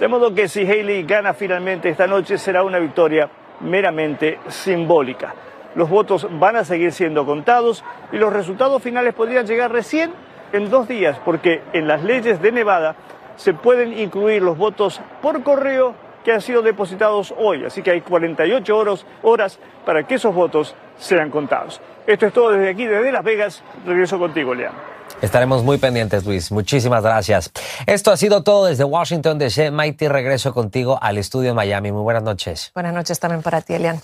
De 0.00 0.08
modo 0.08 0.34
que 0.34 0.48
si 0.48 0.68
Haley 0.68 1.04
gana 1.04 1.32
finalmente 1.32 1.88
esta 1.88 2.08
noche 2.08 2.36
será 2.36 2.64
una 2.64 2.80
victoria 2.80 3.30
meramente 3.60 4.40
simbólica. 4.48 5.32
Los 5.76 5.88
votos 5.88 6.26
van 6.32 6.56
a 6.56 6.64
seguir 6.64 6.90
siendo 6.90 7.24
contados 7.24 7.84
y 8.10 8.16
los 8.16 8.32
resultados 8.32 8.82
finales 8.82 9.14
podrían 9.14 9.46
llegar 9.46 9.70
recién 9.70 10.12
en 10.52 10.68
dos 10.68 10.88
días, 10.88 11.20
porque 11.24 11.62
en 11.72 11.86
las 11.86 12.02
leyes 12.02 12.42
de 12.42 12.50
Nevada 12.50 12.96
se 13.36 13.54
pueden 13.54 13.96
incluir 13.96 14.42
los 14.42 14.58
votos 14.58 15.00
por 15.22 15.44
correo 15.44 15.94
que 16.24 16.32
han 16.32 16.40
sido 16.40 16.62
depositados 16.62 17.32
hoy. 17.38 17.64
Así 17.64 17.82
que 17.82 17.92
hay 17.92 18.00
48 18.00 18.76
horas, 18.76 19.06
horas 19.22 19.58
para 19.84 20.04
que 20.06 20.14
esos 20.14 20.34
votos 20.34 20.74
sean 20.98 21.30
contados. 21.30 21.80
Esto 22.06 22.26
es 22.26 22.32
todo 22.32 22.50
desde 22.50 22.70
aquí, 22.70 22.86
desde 22.86 23.12
Las 23.12 23.22
Vegas. 23.22 23.62
Regreso 23.86 24.18
contigo, 24.18 24.54
Leandro. 24.54 24.94
Estaremos 25.22 25.62
muy 25.62 25.78
pendientes, 25.78 26.24
Luis. 26.24 26.50
Muchísimas 26.50 27.02
gracias. 27.02 27.50
Esto 27.86 28.10
ha 28.10 28.16
sido 28.16 28.42
todo 28.42 28.66
desde 28.66 28.84
Washington 28.84 29.38
DC. 29.38 29.70
Mighty, 29.70 30.08
regreso 30.08 30.52
contigo 30.52 30.98
al 31.00 31.18
estudio 31.18 31.50
en 31.50 31.56
Miami. 31.56 31.92
Muy 31.92 32.02
buenas 32.02 32.22
noches. 32.22 32.72
Buenas 32.74 32.92
noches 32.92 33.20
también 33.20 33.42
para 33.42 33.62
ti, 33.62 33.74
Elian. 33.74 34.00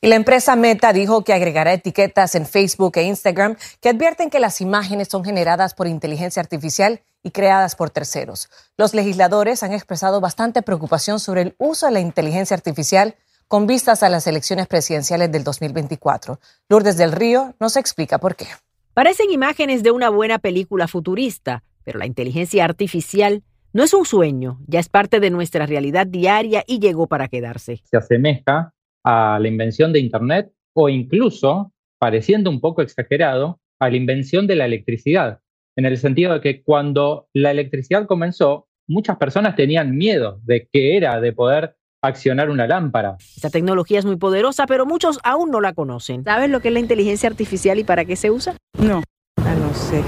Y 0.00 0.08
la 0.08 0.16
empresa 0.16 0.56
Meta 0.56 0.92
dijo 0.92 1.24
que 1.24 1.32
agregará 1.32 1.72
etiquetas 1.72 2.34
en 2.34 2.46
Facebook 2.46 2.96
e 2.96 3.02
Instagram 3.04 3.56
que 3.80 3.90
advierten 3.90 4.30
que 4.30 4.40
las 4.40 4.60
imágenes 4.60 5.08
son 5.08 5.24
generadas 5.24 5.74
por 5.74 5.86
inteligencia 5.86 6.40
artificial 6.40 7.00
y 7.26 7.32
creadas 7.32 7.74
por 7.74 7.90
terceros. 7.90 8.48
Los 8.78 8.94
legisladores 8.94 9.64
han 9.64 9.72
expresado 9.72 10.20
bastante 10.20 10.62
preocupación 10.62 11.18
sobre 11.18 11.42
el 11.42 11.54
uso 11.58 11.86
de 11.86 11.92
la 11.92 11.98
inteligencia 11.98 12.54
artificial 12.54 13.16
con 13.48 13.66
vistas 13.66 14.04
a 14.04 14.08
las 14.08 14.28
elecciones 14.28 14.68
presidenciales 14.68 15.32
del 15.32 15.42
2024. 15.42 16.38
Lourdes 16.68 16.96
del 16.96 17.10
Río 17.10 17.56
nos 17.58 17.76
explica 17.76 18.18
por 18.18 18.36
qué. 18.36 18.46
Parecen 18.94 19.32
imágenes 19.32 19.82
de 19.82 19.90
una 19.90 20.08
buena 20.08 20.38
película 20.38 20.86
futurista, 20.86 21.64
pero 21.82 21.98
la 21.98 22.06
inteligencia 22.06 22.64
artificial 22.64 23.42
no 23.72 23.82
es 23.82 23.92
un 23.92 24.06
sueño, 24.06 24.60
ya 24.68 24.78
es 24.78 24.88
parte 24.88 25.18
de 25.18 25.30
nuestra 25.30 25.66
realidad 25.66 26.06
diaria 26.06 26.62
y 26.64 26.78
llegó 26.78 27.08
para 27.08 27.26
quedarse. 27.26 27.82
Se 27.90 27.96
asemeja 27.96 28.72
a 29.02 29.38
la 29.40 29.48
invención 29.48 29.92
de 29.92 29.98
Internet 29.98 30.52
o 30.74 30.88
incluso, 30.88 31.72
pareciendo 31.98 32.50
un 32.50 32.60
poco 32.60 32.82
exagerado, 32.82 33.58
a 33.80 33.90
la 33.90 33.96
invención 33.96 34.46
de 34.46 34.54
la 34.54 34.64
electricidad, 34.64 35.40
en 35.76 35.84
el 35.84 35.96
sentido 35.98 36.32
de 36.34 36.40
que 36.40 36.62
cuando 36.62 37.28
la 37.34 37.50
electricidad 37.50 38.06
comenzó, 38.06 38.66
muchas 38.88 39.16
personas 39.18 39.54
tenían 39.54 39.96
miedo 39.96 40.40
de 40.42 40.68
qué 40.72 40.96
era 40.96 41.20
de 41.20 41.32
poder 41.32 41.76
accionar 42.02 42.50
una 42.50 42.66
lámpara. 42.66 43.16
Esta 43.36 43.50
tecnología 43.50 43.98
es 43.98 44.04
muy 44.04 44.16
poderosa, 44.16 44.66
pero 44.66 44.86
muchos 44.86 45.18
aún 45.22 45.50
no 45.50 45.60
la 45.60 45.74
conocen. 45.74 46.24
¿Sabes 46.24 46.50
lo 46.50 46.60
que 46.60 46.68
es 46.68 46.74
la 46.74 46.80
inteligencia 46.80 47.28
artificial 47.28 47.78
y 47.78 47.84
para 47.84 48.04
qué 48.04 48.16
se 48.16 48.30
usa? 48.30 48.56
No, 48.78 49.02
ah, 49.38 49.54
no 49.54 49.74
sé. 49.74 50.02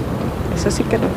Eso 0.55 0.71
sí 0.71 0.83
que 0.83 0.97
no, 0.97 1.07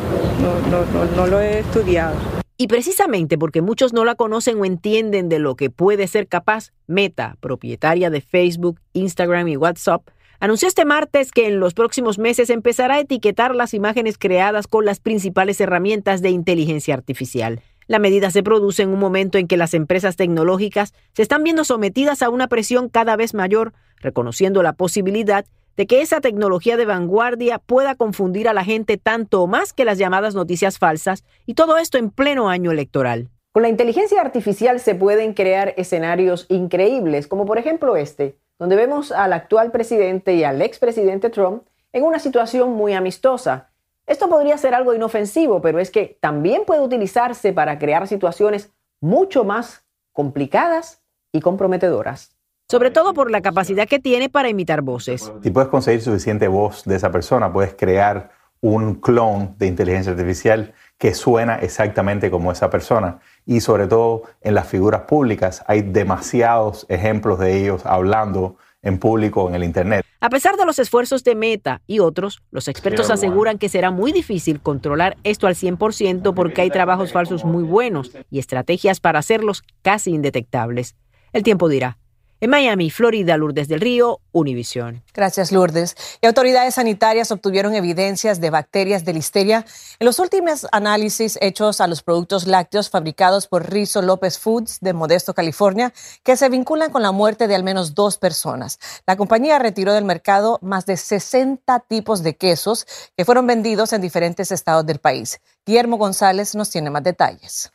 no, 0.69 0.85
no, 0.85 1.05
no 1.15 1.27
lo 1.27 1.39
he 1.39 1.59
estudiado. 1.59 2.15
Y 2.55 2.67
precisamente 2.67 3.37
porque 3.37 3.61
muchos 3.61 3.93
no 3.93 4.05
la 4.05 4.15
conocen 4.15 4.59
o 4.59 4.65
entienden 4.65 5.27
de 5.27 5.39
lo 5.39 5.55
que 5.55 5.69
puede 5.69 6.07
ser 6.07 6.27
capaz, 6.27 6.71
Meta, 6.85 7.37
propietaria 7.39 8.09
de 8.09 8.21
Facebook, 8.21 8.79
Instagram 8.93 9.47
y 9.47 9.57
WhatsApp, 9.57 10.03
anunció 10.43 10.67
este 10.67 10.83
martes 10.83 11.31
que 11.31 11.47
en 11.47 11.61
los 11.61 11.73
próximos 11.73 12.19
meses 12.19 12.49
empezará 12.49 12.95
a 12.95 12.99
etiquetar 12.99 13.55
las 13.55 13.73
imágenes 13.73 14.17
creadas 14.17 14.67
con 14.67 14.83
las 14.83 14.99
principales 14.99 15.61
herramientas 15.61 16.21
de 16.21 16.31
inteligencia 16.31 16.93
artificial. 16.95 17.61
La 17.87 17.97
medida 17.97 18.29
se 18.29 18.43
produce 18.43 18.83
en 18.83 18.89
un 18.89 18.99
momento 18.99 19.37
en 19.37 19.47
que 19.47 19.55
las 19.55 19.73
empresas 19.73 20.17
tecnológicas 20.17 20.93
se 21.13 21.21
están 21.21 21.45
viendo 21.45 21.63
sometidas 21.63 22.21
a 22.21 22.29
una 22.29 22.49
presión 22.49 22.89
cada 22.89 23.15
vez 23.15 23.33
mayor, 23.33 23.71
reconociendo 24.01 24.61
la 24.63 24.73
posibilidad 24.73 25.45
de 25.77 25.87
que 25.87 26.01
esa 26.01 26.19
tecnología 26.19 26.75
de 26.75 26.87
vanguardia 26.87 27.57
pueda 27.59 27.95
confundir 27.95 28.49
a 28.49 28.53
la 28.53 28.65
gente 28.65 28.97
tanto 28.97 29.43
o 29.43 29.47
más 29.47 29.71
que 29.71 29.85
las 29.85 29.97
llamadas 29.97 30.35
noticias 30.35 30.77
falsas, 30.77 31.23
y 31.45 31.53
todo 31.53 31.77
esto 31.77 31.97
en 31.97 32.09
pleno 32.09 32.49
año 32.49 32.69
electoral. 32.69 33.29
Con 33.53 33.61
la 33.61 33.69
inteligencia 33.69 34.19
artificial 34.19 34.79
se 34.79 34.95
pueden 34.95 35.35
crear 35.35 35.75
escenarios 35.77 36.47
increíbles, 36.49 37.27
como 37.27 37.45
por 37.45 37.59
ejemplo 37.59 37.95
este, 37.95 38.35
donde 38.57 38.75
vemos 38.75 39.11
al 39.11 39.31
actual 39.31 39.69
presidente 39.71 40.33
y 40.33 40.43
al 40.43 40.59
expresidente 40.63 41.29
Trump 41.29 41.61
en 41.91 42.03
una 42.03 42.17
situación 42.17 42.71
muy 42.71 42.93
amistosa, 42.93 43.69
esto 44.07 44.27
podría 44.27 44.57
ser 44.57 44.73
algo 44.73 44.95
inofensivo, 44.95 45.61
pero 45.61 45.77
es 45.77 45.91
que 45.91 46.17
también 46.19 46.63
puede 46.65 46.81
utilizarse 46.81 47.53
para 47.53 47.77
crear 47.77 48.07
situaciones 48.07 48.71
mucho 48.99 49.43
más 49.43 49.83
complicadas 50.13 51.03
y 51.31 51.39
comprometedoras. 51.39 52.35
Sobre 52.67 52.89
todo 52.89 53.13
por 53.13 53.29
la 53.29 53.41
capacidad 53.41 53.87
que 53.87 53.99
tiene 53.99 54.29
para 54.29 54.49
imitar 54.49 54.81
voces. 54.81 55.31
Si 55.43 55.51
puedes 55.51 55.69
conseguir 55.69 56.01
suficiente 56.01 56.47
voz 56.47 56.85
de 56.85 56.95
esa 56.95 57.11
persona, 57.11 57.53
puedes 57.53 57.75
crear 57.75 58.31
un 58.63 58.95
clon 58.95 59.55
de 59.59 59.67
inteligencia 59.67 60.13
artificial 60.13 60.73
que 60.97 61.13
suena 61.13 61.57
exactamente 61.57 62.31
como 62.31 62.49
esa 62.49 62.69
persona. 62.69 63.19
Y 63.45 63.59
sobre 63.61 63.87
todo 63.87 64.23
en 64.41 64.55
las 64.55 64.67
figuras 64.67 65.01
públicas 65.01 65.63
hay 65.67 65.81
demasiados 65.81 66.85
ejemplos 66.89 67.39
de 67.39 67.61
ellos 67.61 67.85
hablando 67.85 68.57
en 68.83 68.99
público 68.99 69.47
en 69.49 69.55
el 69.55 69.63
Internet. 69.63 70.05
A 70.19 70.29
pesar 70.29 70.55
de 70.55 70.65
los 70.65 70.77
esfuerzos 70.77 71.23
de 71.23 71.35
Meta 71.35 71.81
y 71.87 71.99
otros, 71.99 72.41
los 72.51 72.67
expertos 72.67 73.09
aseguran 73.09 73.57
que 73.57 73.69
será 73.69 73.91
muy 73.91 74.11
difícil 74.11 74.59
controlar 74.61 75.17
esto 75.23 75.47
al 75.47 75.55
100% 75.55 76.33
porque 76.33 76.61
hay 76.61 76.69
trabajos 76.69 77.11
falsos 77.11 77.43
muy 77.43 77.63
buenos 77.63 78.11
y 78.29 78.39
estrategias 78.39 78.99
para 78.99 79.19
hacerlos 79.19 79.63
casi 79.81 80.11
indetectables. 80.11 80.95
El 81.31 81.43
tiempo 81.43 81.67
dirá. 81.67 81.97
En 82.43 82.49
Miami, 82.49 82.89
Florida, 82.89 83.37
Lourdes 83.37 83.69
del 83.69 83.79
Río, 83.79 84.19
Univisión. 84.33 85.01
Gracias, 85.13 85.53
Lourdes. 85.53 85.95
Y 86.21 86.27
autoridades 86.27 86.75
sanitarias 86.75 87.31
obtuvieron 87.31 87.73
evidencias 87.73 88.41
de 88.41 88.49
bacterias 88.49 89.05
de 89.05 89.13
listeria 89.13 89.65
en 89.97 90.05
los 90.05 90.19
últimos 90.19 90.67
análisis 90.73 91.37
hechos 91.39 91.79
a 91.79 91.87
los 91.87 92.03
productos 92.03 92.45
lácteos 92.45 92.89
fabricados 92.89 93.47
por 93.47 93.71
Rizzo 93.71 94.01
López 94.01 94.39
Foods 94.39 94.79
de 94.81 94.91
Modesto, 94.91 95.33
California, 95.33 95.93
que 96.23 96.35
se 96.35 96.49
vinculan 96.49 96.91
con 96.91 97.01
la 97.01 97.13
muerte 97.13 97.47
de 97.47 97.55
al 97.55 97.63
menos 97.63 97.95
dos 97.95 98.17
personas. 98.17 98.77
La 99.07 99.15
compañía 99.15 99.57
retiró 99.57 99.93
del 99.93 100.03
mercado 100.03 100.59
más 100.61 100.85
de 100.85 100.97
60 100.97 101.79
tipos 101.87 102.23
de 102.23 102.35
quesos 102.35 102.85
que 103.15 103.23
fueron 103.23 103.47
vendidos 103.47 103.93
en 103.93 104.01
diferentes 104.01 104.51
estados 104.51 104.85
del 104.85 104.99
país. 104.99 105.39
Guillermo 105.65 105.95
González 105.95 106.55
nos 106.55 106.69
tiene 106.69 106.89
más 106.89 107.03
detalles. 107.03 107.71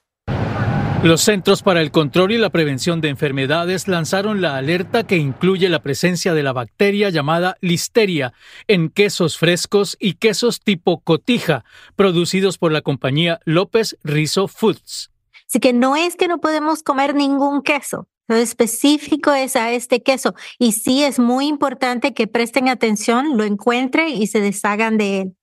Los 1.05 1.21
Centros 1.21 1.63
para 1.63 1.81
el 1.81 1.93
Control 1.93 2.33
y 2.33 2.39
la 2.39 2.51
Prevención 2.51 3.01
de 3.01 3.09
Enfermedades 3.09 3.87
lanzaron 3.87 4.41
la 4.41 4.57
alerta 4.57 5.07
que 5.07 5.17
incluye 5.17 5.69
la 5.69 5.81
presencia 5.81 6.35
de 6.35 6.43
la 6.43 6.53
bacteria 6.53 7.09
llamada 7.09 7.57
listeria 7.61 8.33
en 8.67 8.89
quesos 8.91 9.39
frescos 9.39 9.97
y 10.01 10.15
quesos 10.15 10.61
tipo 10.61 10.99
cotija, 10.99 11.65
producidos 11.95 12.59
por 12.59 12.73
la 12.73 12.81
compañía 12.81 13.39
López 13.45 13.97
Rizzo 14.03 14.49
Foods. 14.49 15.13
Así 15.47 15.61
que 15.61 15.73
no 15.73 15.95
es 15.95 16.17
que 16.17 16.27
no 16.27 16.39
podemos 16.39 16.83
comer 16.83 17.15
ningún 17.15 17.63
queso, 17.63 18.09
lo 18.27 18.35
específico 18.35 19.33
es 19.33 19.57
a 19.57 19.73
este 19.73 20.03
queso 20.03 20.35
y 20.59 20.73
sí 20.73 21.03
es 21.05 21.19
muy 21.19 21.47
importante 21.47 22.13
que 22.13 22.27
presten 22.27 22.69
atención, 22.69 23.39
lo 23.39 23.45
encuentren 23.45 24.09
y 24.09 24.27
se 24.27 24.41
deshagan 24.41 24.99
de 24.99 25.21
él. 25.21 25.38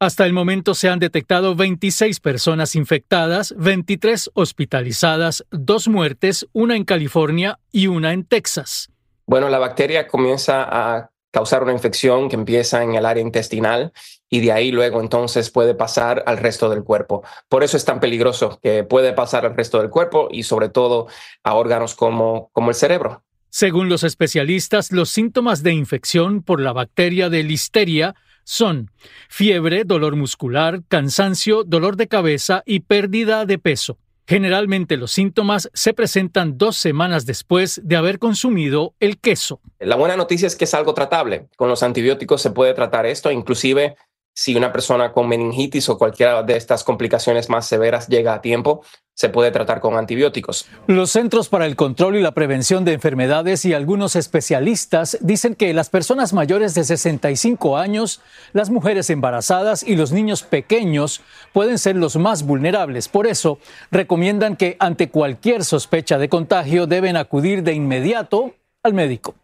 Hasta 0.00 0.26
el 0.26 0.32
momento 0.32 0.74
se 0.74 0.88
han 0.88 1.00
detectado 1.00 1.56
26 1.56 2.20
personas 2.20 2.76
infectadas, 2.76 3.52
23 3.58 4.30
hospitalizadas, 4.34 5.44
dos 5.50 5.88
muertes, 5.88 6.46
una 6.52 6.76
en 6.76 6.84
California 6.84 7.58
y 7.72 7.88
una 7.88 8.12
en 8.12 8.24
Texas. 8.24 8.90
Bueno, 9.26 9.48
la 9.48 9.58
bacteria 9.58 10.06
comienza 10.06 10.62
a 10.70 11.10
causar 11.32 11.64
una 11.64 11.72
infección 11.72 12.28
que 12.28 12.36
empieza 12.36 12.84
en 12.84 12.94
el 12.94 13.06
área 13.06 13.24
intestinal 13.24 13.92
y 14.30 14.38
de 14.38 14.52
ahí 14.52 14.70
luego 14.70 15.00
entonces 15.00 15.50
puede 15.50 15.74
pasar 15.74 16.22
al 16.26 16.38
resto 16.38 16.70
del 16.70 16.84
cuerpo. 16.84 17.24
Por 17.48 17.64
eso 17.64 17.76
es 17.76 17.84
tan 17.84 17.98
peligroso 17.98 18.60
que 18.62 18.84
puede 18.84 19.12
pasar 19.12 19.44
al 19.46 19.56
resto 19.56 19.80
del 19.80 19.90
cuerpo 19.90 20.28
y 20.30 20.44
sobre 20.44 20.68
todo 20.68 21.08
a 21.42 21.54
órganos 21.54 21.96
como, 21.96 22.50
como 22.52 22.70
el 22.70 22.76
cerebro. 22.76 23.24
Según 23.50 23.88
los 23.88 24.04
especialistas, 24.04 24.92
los 24.92 25.08
síntomas 25.08 25.64
de 25.64 25.72
infección 25.72 26.44
por 26.44 26.60
la 26.60 26.72
bacteria 26.72 27.28
de 27.30 27.42
listeria 27.42 28.14
son 28.48 28.90
fiebre, 29.28 29.84
dolor 29.84 30.16
muscular, 30.16 30.80
cansancio, 30.88 31.64
dolor 31.64 31.96
de 31.96 32.08
cabeza 32.08 32.62
y 32.64 32.80
pérdida 32.80 33.44
de 33.44 33.58
peso. 33.58 33.98
Generalmente 34.26 34.96
los 34.96 35.12
síntomas 35.12 35.70
se 35.74 35.92
presentan 35.92 36.56
dos 36.56 36.78
semanas 36.78 37.26
después 37.26 37.78
de 37.84 37.96
haber 37.96 38.18
consumido 38.18 38.94
el 39.00 39.18
queso. 39.18 39.60
La 39.78 39.96
buena 39.96 40.16
noticia 40.16 40.46
es 40.46 40.56
que 40.56 40.64
es 40.64 40.72
algo 40.72 40.94
tratable. 40.94 41.48
Con 41.56 41.68
los 41.68 41.82
antibióticos 41.82 42.40
se 42.40 42.50
puede 42.50 42.72
tratar 42.72 43.04
esto, 43.04 43.30
inclusive 43.30 43.96
si 44.34 44.54
una 44.54 44.72
persona 44.72 45.12
con 45.12 45.28
meningitis 45.28 45.88
o 45.90 45.98
cualquiera 45.98 46.42
de 46.42 46.56
estas 46.56 46.84
complicaciones 46.84 47.50
más 47.50 47.66
severas 47.66 48.08
llega 48.08 48.32
a 48.32 48.40
tiempo, 48.40 48.82
se 49.18 49.28
puede 49.28 49.50
tratar 49.50 49.80
con 49.80 49.96
antibióticos. 49.96 50.66
Los 50.86 51.10
Centros 51.10 51.48
para 51.48 51.66
el 51.66 51.74
Control 51.74 52.14
y 52.14 52.22
la 52.22 52.30
Prevención 52.30 52.84
de 52.84 52.92
Enfermedades 52.92 53.64
y 53.64 53.74
algunos 53.74 54.14
especialistas 54.14 55.18
dicen 55.20 55.56
que 55.56 55.74
las 55.74 55.90
personas 55.90 56.32
mayores 56.32 56.72
de 56.74 56.84
65 56.84 57.78
años, 57.78 58.20
las 58.52 58.70
mujeres 58.70 59.10
embarazadas 59.10 59.82
y 59.82 59.96
los 59.96 60.12
niños 60.12 60.44
pequeños 60.44 61.20
pueden 61.52 61.78
ser 61.78 61.96
los 61.96 62.14
más 62.14 62.44
vulnerables. 62.44 63.08
Por 63.08 63.26
eso, 63.26 63.58
recomiendan 63.90 64.54
que 64.54 64.76
ante 64.78 65.10
cualquier 65.10 65.64
sospecha 65.64 66.16
de 66.16 66.28
contagio 66.28 66.86
deben 66.86 67.16
acudir 67.16 67.64
de 67.64 67.72
inmediato 67.72 68.54
al 68.84 68.94
médico. 68.94 69.34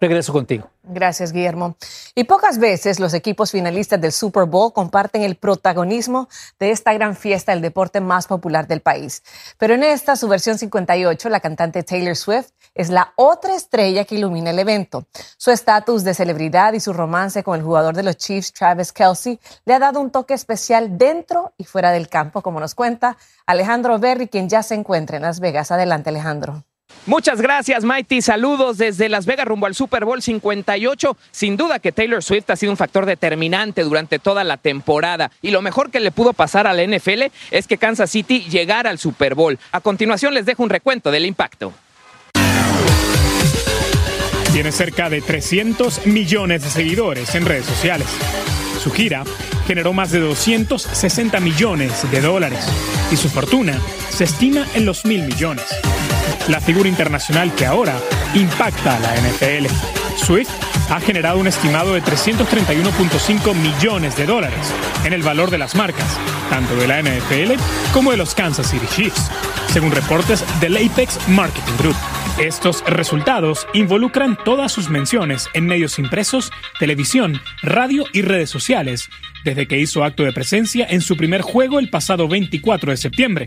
Regreso 0.00 0.32
contigo. 0.32 0.70
Gracias, 0.84 1.32
Guillermo. 1.32 1.76
Y 2.14 2.24
pocas 2.24 2.58
veces 2.58 3.00
los 3.00 3.14
equipos 3.14 3.50
finalistas 3.50 4.00
del 4.00 4.12
Super 4.12 4.44
Bowl 4.44 4.72
comparten 4.72 5.22
el 5.22 5.34
protagonismo 5.34 6.28
de 6.60 6.70
esta 6.70 6.92
gran 6.92 7.16
fiesta 7.16 7.52
del 7.52 7.62
deporte 7.62 8.00
más 8.00 8.28
popular 8.28 8.68
del 8.68 8.80
país. 8.80 9.22
Pero 9.58 9.74
en 9.74 9.82
esta, 9.82 10.14
su 10.14 10.28
versión 10.28 10.56
58, 10.56 11.28
la 11.28 11.40
cantante 11.40 11.82
Taylor 11.82 12.14
Swift 12.14 12.50
es 12.74 12.90
la 12.90 13.12
otra 13.16 13.56
estrella 13.56 14.04
que 14.04 14.14
ilumina 14.14 14.50
el 14.50 14.58
evento. 14.60 15.06
Su 15.36 15.50
estatus 15.50 16.04
de 16.04 16.14
celebridad 16.14 16.74
y 16.74 16.80
su 16.80 16.92
romance 16.92 17.42
con 17.42 17.58
el 17.58 17.64
jugador 17.64 17.96
de 17.96 18.04
los 18.04 18.16
Chiefs, 18.16 18.52
Travis 18.52 18.92
Kelsey, 18.92 19.40
le 19.64 19.74
ha 19.74 19.80
dado 19.80 20.00
un 20.00 20.10
toque 20.10 20.34
especial 20.34 20.96
dentro 20.96 21.52
y 21.58 21.64
fuera 21.64 21.90
del 21.90 22.08
campo, 22.08 22.40
como 22.40 22.60
nos 22.60 22.76
cuenta 22.76 23.16
Alejandro 23.46 23.98
Berry, 23.98 24.28
quien 24.28 24.48
ya 24.48 24.62
se 24.62 24.76
encuentra 24.76 25.16
en 25.16 25.22
Las 25.24 25.40
Vegas. 25.40 25.72
Adelante, 25.72 26.10
Alejandro. 26.10 26.64
Muchas 27.06 27.40
gracias, 27.40 27.84
Mighty. 27.84 28.20
Saludos 28.20 28.76
desde 28.76 29.08
Las 29.08 29.24
Vegas 29.24 29.46
rumbo 29.46 29.66
al 29.66 29.74
Super 29.74 30.04
Bowl 30.04 30.20
58. 30.20 31.16
Sin 31.30 31.56
duda 31.56 31.78
que 31.78 31.90
Taylor 31.90 32.22
Swift 32.22 32.50
ha 32.50 32.56
sido 32.56 32.70
un 32.70 32.76
factor 32.76 33.06
determinante 33.06 33.82
durante 33.82 34.18
toda 34.18 34.44
la 34.44 34.58
temporada. 34.58 35.30
Y 35.40 35.50
lo 35.50 35.62
mejor 35.62 35.90
que 35.90 36.00
le 36.00 36.10
pudo 36.10 36.34
pasar 36.34 36.66
a 36.66 36.74
la 36.74 36.84
NFL 36.84 37.24
es 37.50 37.66
que 37.66 37.78
Kansas 37.78 38.10
City 38.10 38.40
llegara 38.50 38.90
al 38.90 38.98
Super 38.98 39.34
Bowl. 39.34 39.58
A 39.72 39.80
continuación 39.80 40.34
les 40.34 40.44
dejo 40.44 40.62
un 40.62 40.70
recuento 40.70 41.10
del 41.10 41.24
impacto. 41.24 41.72
Tiene 44.52 44.72
cerca 44.72 45.08
de 45.08 45.20
300 45.20 46.06
millones 46.06 46.62
de 46.62 46.70
seguidores 46.70 47.34
en 47.34 47.46
redes 47.46 47.66
sociales. 47.66 48.08
Su 48.82 48.90
gira 48.90 49.24
generó 49.68 49.92
más 49.92 50.10
de 50.10 50.18
260 50.18 51.38
millones 51.40 52.10
de 52.10 52.22
dólares 52.22 52.66
y 53.12 53.16
su 53.16 53.28
fortuna 53.28 53.78
se 54.08 54.24
estima 54.24 54.66
en 54.74 54.86
los 54.86 55.04
mil 55.04 55.22
millones 55.24 55.66
la 56.48 56.60
figura 56.60 56.88
internacional 56.88 57.54
que 57.54 57.66
ahora 57.66 58.00
impacta 58.34 58.96
a 58.96 59.00
la 59.00 59.14
NFL. 59.14 59.66
Swift 60.16 60.48
ha 60.90 61.00
generado 61.00 61.38
un 61.38 61.46
estimado 61.46 61.92
de 61.92 62.02
331.5 62.02 63.54
millones 63.54 64.16
de 64.16 64.26
dólares 64.26 64.72
en 65.04 65.12
el 65.12 65.22
valor 65.22 65.50
de 65.50 65.58
las 65.58 65.74
marcas, 65.74 66.18
tanto 66.48 66.74
de 66.76 66.88
la 66.88 67.02
NFL 67.02 67.60
como 67.92 68.10
de 68.12 68.16
los 68.16 68.34
Kansas 68.34 68.70
City 68.70 68.86
Chiefs, 68.86 69.30
según 69.70 69.92
reportes 69.92 70.42
del 70.60 70.76
Apex 70.76 71.28
Marketing 71.28 71.76
Group. 71.78 71.96
Estos 72.38 72.84
resultados 72.86 73.66
involucran 73.74 74.38
todas 74.44 74.70
sus 74.70 74.90
menciones 74.90 75.48
en 75.54 75.66
medios 75.66 75.98
impresos, 75.98 76.52
televisión, 76.78 77.40
radio 77.62 78.04
y 78.12 78.22
redes 78.22 78.48
sociales, 78.48 79.10
desde 79.44 79.66
que 79.66 79.78
hizo 79.78 80.04
acto 80.04 80.24
de 80.24 80.32
presencia 80.32 80.86
en 80.88 81.00
su 81.00 81.16
primer 81.16 81.42
juego 81.42 81.78
el 81.78 81.90
pasado 81.90 82.28
24 82.28 82.90
de 82.90 82.96
septiembre, 82.96 83.46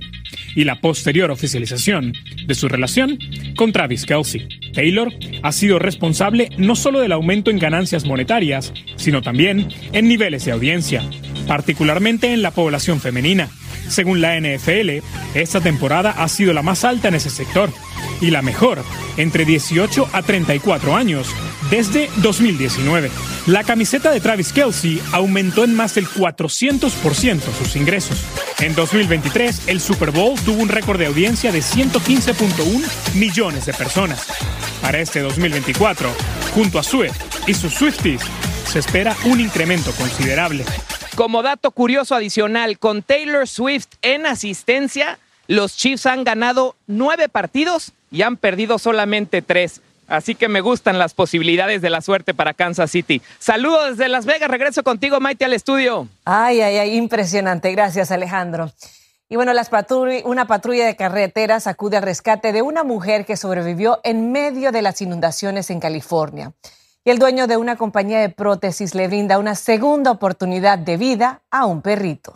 y 0.56 0.64
la 0.64 0.80
posterior 0.80 1.32
oficialización 1.32 2.14
de 2.46 2.56
su 2.56 2.68
relación 2.68 3.18
con 3.56 3.72
Travis 3.72 4.06
Kelsey. 4.06 4.48
Taylor 4.74 5.14
ha 5.44 5.52
sido 5.52 5.80
responsable 5.80 6.50
no 6.58 6.76
solo 6.76 7.00
del 7.00 7.12
aumento 7.12 7.52
en 7.52 7.60
ganancias 7.60 8.06
monetarias, 8.06 8.74
sino 8.96 9.22
también 9.22 9.70
en 9.94 10.08
niveles 10.08 10.46
de 10.46 10.52
audiencia, 10.52 11.04
particularmente 11.48 12.34
en 12.34 12.42
la 12.42 12.52
población 12.52 13.00
femenina. 13.00 13.50
Según 13.88 14.22
la 14.22 14.40
NFL, 14.40 15.04
esta 15.34 15.60
temporada 15.60 16.12
ha 16.12 16.28
sido 16.30 16.54
la 16.54 16.62
más 16.62 16.86
alta 16.86 17.10
en 17.10 17.16
ese 17.16 17.30
sector 17.30 17.72
y 18.20 18.32
la 18.32 18.42
mejor 18.42 18.84
entre 19.18 19.46
18 19.46 20.10
a 20.12 20.22
34 20.22 20.96
años 20.96 21.28
desde 21.70 22.10
2019. 22.18 23.10
La 23.48 23.64
camiseta 23.64 24.12
de 24.12 24.20
Travis 24.20 24.54
Kelsey 24.54 25.02
aumentó 25.12 25.64
en 25.64 25.76
más 25.76 25.96
del 25.96 26.08
400% 26.08 27.42
sus 27.58 27.76
ingresos. 27.76 28.24
En 28.60 28.76
2023, 28.76 29.68
el 29.68 29.82
Super 29.82 30.12
Bowl 30.12 30.40
tuvo 30.42 30.62
un 30.62 30.70
récord 30.70 31.00
de 31.00 31.08
audiencia 31.08 31.52
de 31.52 31.60
115.1 31.60 33.16
millones 33.16 33.66
de 33.66 33.74
personas. 33.74 34.28
Para 34.82 35.00
este 35.00 35.22
2024, 35.22 36.10
junto 36.54 36.78
a 36.78 36.84
Swift 36.84 37.18
y 37.48 37.54
sus 37.54 37.74
Swifties, 37.74 38.22
se 38.66 38.80
espera 38.80 39.16
un 39.26 39.40
incremento 39.40 39.92
considerable. 39.94 40.64
Como 41.16 41.44
dato 41.44 41.72
curioso 41.72 42.16
adicional, 42.16 42.80
con 42.80 43.02
Taylor 43.02 43.48
Swift 43.48 43.88
en 44.02 44.26
asistencia, 44.26 45.20
los 45.52 45.76
Chiefs 45.76 46.06
han 46.06 46.24
ganado 46.24 46.78
nueve 46.88 47.28
partidos 47.28 47.92
y 48.10 48.22
han 48.22 48.38
perdido 48.38 48.80
solamente 48.80 49.42
tres. 49.42 49.82
Así 50.08 50.34
que 50.34 50.48
me 50.48 50.62
gustan 50.62 50.98
las 50.98 51.14
posibilidades 51.14 51.82
de 51.82 51.90
la 51.90 52.00
suerte 52.00 52.34
para 52.34 52.54
Kansas 52.54 52.90
City. 52.90 53.22
Saludos 53.38 53.98
desde 53.98 54.08
Las 54.08 54.26
Vegas. 54.26 54.50
Regreso 54.50 54.82
contigo, 54.82 55.20
Maite, 55.20 55.44
al 55.44 55.52
estudio. 55.52 56.08
Ay, 56.24 56.62
ay, 56.62 56.78
ay, 56.78 56.96
impresionante. 56.96 57.70
Gracias, 57.74 58.12
Alejandro. 58.12 58.72
Y 59.28 59.36
bueno, 59.36 59.52
las 59.52 59.70
una 60.24 60.48
patrulla 60.48 60.86
de 60.86 60.96
carreteras 60.96 61.68
acude 61.68 61.98
al 61.98 62.04
rescate 62.04 62.54
de 62.54 62.62
una 62.62 62.86
mujer 62.86 63.26
que 63.26 63.36
sobrevivió 63.36 64.00
en 64.06 64.32
medio 64.32 64.72
de 64.72 64.82
las 64.82 65.02
inundaciones 65.02 65.70
en 65.70 65.82
California 65.82 66.54
y 67.04 67.10
el 67.10 67.18
dueño 67.18 67.48
de 67.48 67.58
una 67.58 67.78
compañía 67.78 68.20
de 68.20 68.30
prótesis 68.30 68.94
le 68.94 69.08
brinda 69.08 69.40
una 69.40 69.56
segunda 69.56 70.12
oportunidad 70.12 70.78
de 70.78 70.98
vida 70.98 71.42
a 71.50 71.66
un 71.66 71.82
perrito. 71.82 72.34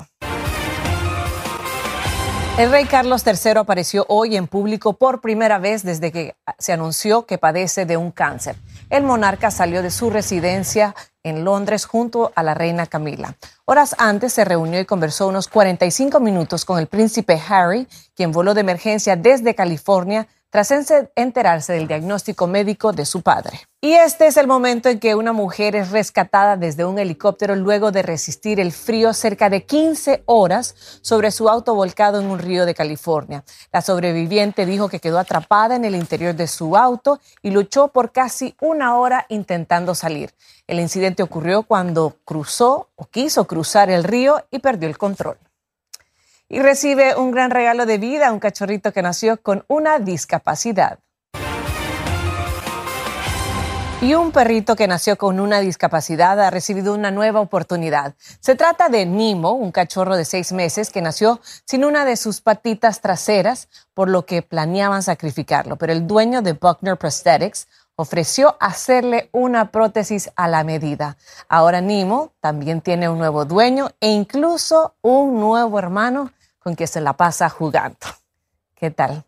El 2.57 2.71
rey 2.71 2.85
Carlos 2.85 3.25
III 3.27 3.57
apareció 3.57 4.05
hoy 4.07 4.37
en 4.37 4.47
público 4.47 4.93
por 4.93 5.19
primera 5.19 5.59
vez 5.59 5.83
desde 5.83 6.13
que 6.13 6.37
se 6.57 6.71
anunció 6.71 7.25
que 7.25 7.37
padece 7.37 7.85
de 7.85 7.97
un 7.97 8.11
cáncer. 8.11 8.55
El 8.89 9.03
monarca 9.03 9.51
salió 9.51 9.81
de 9.81 9.91
su 9.91 10.09
residencia 10.09 10.95
en 11.21 11.43
Londres 11.43 11.83
junto 11.85 12.31
a 12.33 12.43
la 12.43 12.53
reina 12.53 12.85
Camila. 12.85 13.35
Horas 13.65 13.93
antes 13.97 14.31
se 14.31 14.45
reunió 14.45 14.79
y 14.79 14.85
conversó 14.85 15.27
unos 15.27 15.49
45 15.49 16.21
minutos 16.21 16.63
con 16.63 16.79
el 16.79 16.87
príncipe 16.87 17.41
Harry, 17.49 17.89
quien 18.15 18.31
voló 18.31 18.53
de 18.53 18.61
emergencia 18.61 19.17
desde 19.17 19.53
California 19.53 20.25
tras 20.55 20.71
enterarse 21.17 21.73
del 21.73 21.85
diagnóstico 21.85 22.47
médico 22.47 22.93
de 22.93 23.05
su 23.05 23.21
padre. 23.21 23.59
Y 23.81 23.91
este 23.91 24.27
es 24.27 24.37
el 24.37 24.47
momento 24.47 24.87
en 24.87 25.01
que 25.01 25.13
una 25.13 25.33
mujer 25.33 25.75
es 25.75 25.91
rescatada 25.91 26.55
desde 26.55 26.85
un 26.85 26.97
helicóptero 26.97 27.57
luego 27.57 27.91
de 27.91 28.01
resistir 28.01 28.61
el 28.61 28.71
frío 28.71 29.11
cerca 29.11 29.49
de 29.49 29.65
15 29.65 30.23
horas 30.27 30.73
sobre 31.01 31.31
su 31.31 31.49
auto 31.49 31.75
volcado 31.75 32.21
en 32.21 32.27
un 32.27 32.39
río 32.39 32.65
de 32.65 32.73
California. 32.73 33.43
La 33.73 33.81
sobreviviente 33.81 34.65
dijo 34.65 34.87
que 34.87 35.01
quedó 35.01 35.19
atrapada 35.19 35.75
en 35.75 35.83
el 35.83 35.93
interior 35.93 36.33
de 36.33 36.47
su 36.47 36.77
auto 36.77 37.19
y 37.41 37.51
luchó 37.51 37.89
por 37.89 38.13
casi 38.13 38.55
una 38.61 38.95
hora 38.95 39.25
intentando 39.27 39.93
salir. 39.93 40.33
El 40.67 40.79
incidente 40.79 41.21
ocurrió 41.21 41.63
cuando 41.63 42.15
cruzó 42.23 42.87
o 42.95 43.07
quiso 43.07 43.45
cruzar 43.45 43.89
el 43.89 44.05
río 44.05 44.41
y 44.51 44.59
perdió 44.59 44.87
el 44.87 44.97
control 44.97 45.37
y 46.49 46.59
recibe 46.59 47.15
un 47.15 47.31
gran 47.31 47.51
regalo 47.51 47.85
de 47.85 47.97
vida, 47.97 48.31
un 48.31 48.39
cachorrito 48.39 48.91
que 48.91 49.01
nació 49.01 49.41
con 49.41 49.65
una 49.67 49.99
discapacidad. 49.99 50.99
Y 54.01 54.13
un 54.13 54.31
perrito 54.31 54.75
que 54.75 54.87
nació 54.87 55.17
con 55.17 55.39
una 55.39 55.61
discapacidad 55.61 56.39
ha 56.39 56.51
recibido 56.51 56.93
una 56.93 57.09
nueva 57.09 57.39
oportunidad. 57.39 58.13
Se 58.39 58.53
trata 58.53 58.87
de 58.87 59.05
Nimo, 59.05 59.53
un 59.53 59.71
cachorro 59.71 60.15
de 60.15 60.25
seis 60.25 60.51
meses 60.51 60.91
que 60.91 61.01
nació 61.01 61.39
sin 61.65 61.85
una 61.85 62.05
de 62.05 62.15
sus 62.15 62.41
patitas 62.41 63.01
traseras, 63.01 63.67
por 63.95 64.09
lo 64.09 64.25
que 64.27 64.43
planeaban 64.43 65.01
sacrificarlo. 65.01 65.77
Pero 65.77 65.93
el 65.93 66.05
dueño 66.05 66.43
de 66.43 66.53
Buckner 66.53 66.97
Prosthetics 66.97 67.67
ofreció 67.95 68.57
hacerle 68.59 69.29
una 69.31 69.71
prótesis 69.71 70.31
a 70.35 70.47
la 70.47 70.63
medida. 70.63 71.17
Ahora 71.47 71.81
Nimo 71.81 72.31
también 72.39 72.81
tiene 72.81 73.09
un 73.09 73.17
nuevo 73.17 73.45
dueño 73.45 73.89
e 73.99 74.09
incluso 74.09 74.95
un 75.01 75.39
nuevo 75.39 75.79
hermano 75.79 76.31
con 76.59 76.75
quien 76.75 76.87
se 76.87 77.01
la 77.01 77.13
pasa 77.13 77.49
jugando. 77.49 77.97
¿Qué 78.75 78.91
tal? 78.91 79.23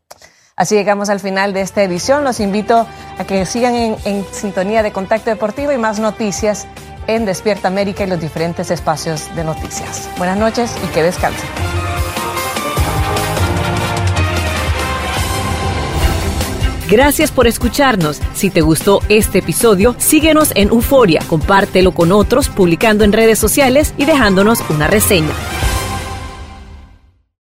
Así 0.56 0.76
llegamos 0.76 1.10
al 1.10 1.20
final 1.20 1.54
de 1.54 1.62
esta 1.62 1.84
edición. 1.84 2.24
Los 2.24 2.40
invito 2.40 2.88
a 3.18 3.24
que 3.26 3.46
sigan 3.46 3.76
en, 3.76 4.26
sintonía 4.32 4.82
de 4.82 4.92
Contacto 4.92 5.30
Deportivo 5.30 5.72
y 5.72 5.78
más 5.78 6.00
noticias 6.00 6.68
en 7.06 7.26
Despierta 7.26 7.68
América 7.68 8.04
y 8.04 8.08
los 8.08 8.20
diferentes 8.20 8.72
espacios 8.72 9.34
de 9.36 9.44
noticias. 9.44 10.10
Buenas 10.18 10.38
noches 10.38 10.76
y 10.84 10.88
que 10.88 11.04
descansen. 11.04 11.97
Gracias 16.90 17.32
por 17.32 17.48
escucharnos. 17.48 18.22
Si 18.34 18.50
te 18.50 18.62
gustó 18.62 19.02
este 19.10 19.40
episodio, 19.40 19.94
síguenos 19.98 20.54
en 20.56 20.70
Euforia, 20.70 21.22
compártelo 21.28 21.92
con 21.92 22.14
otros, 22.14 22.48
publicando 22.48 23.04
en 23.04 23.12
redes 23.12 23.38
sociales 23.40 23.94
y 23.98 24.06
dejándonos 24.06 24.60
una 24.70 24.88
reseña. 24.88 25.34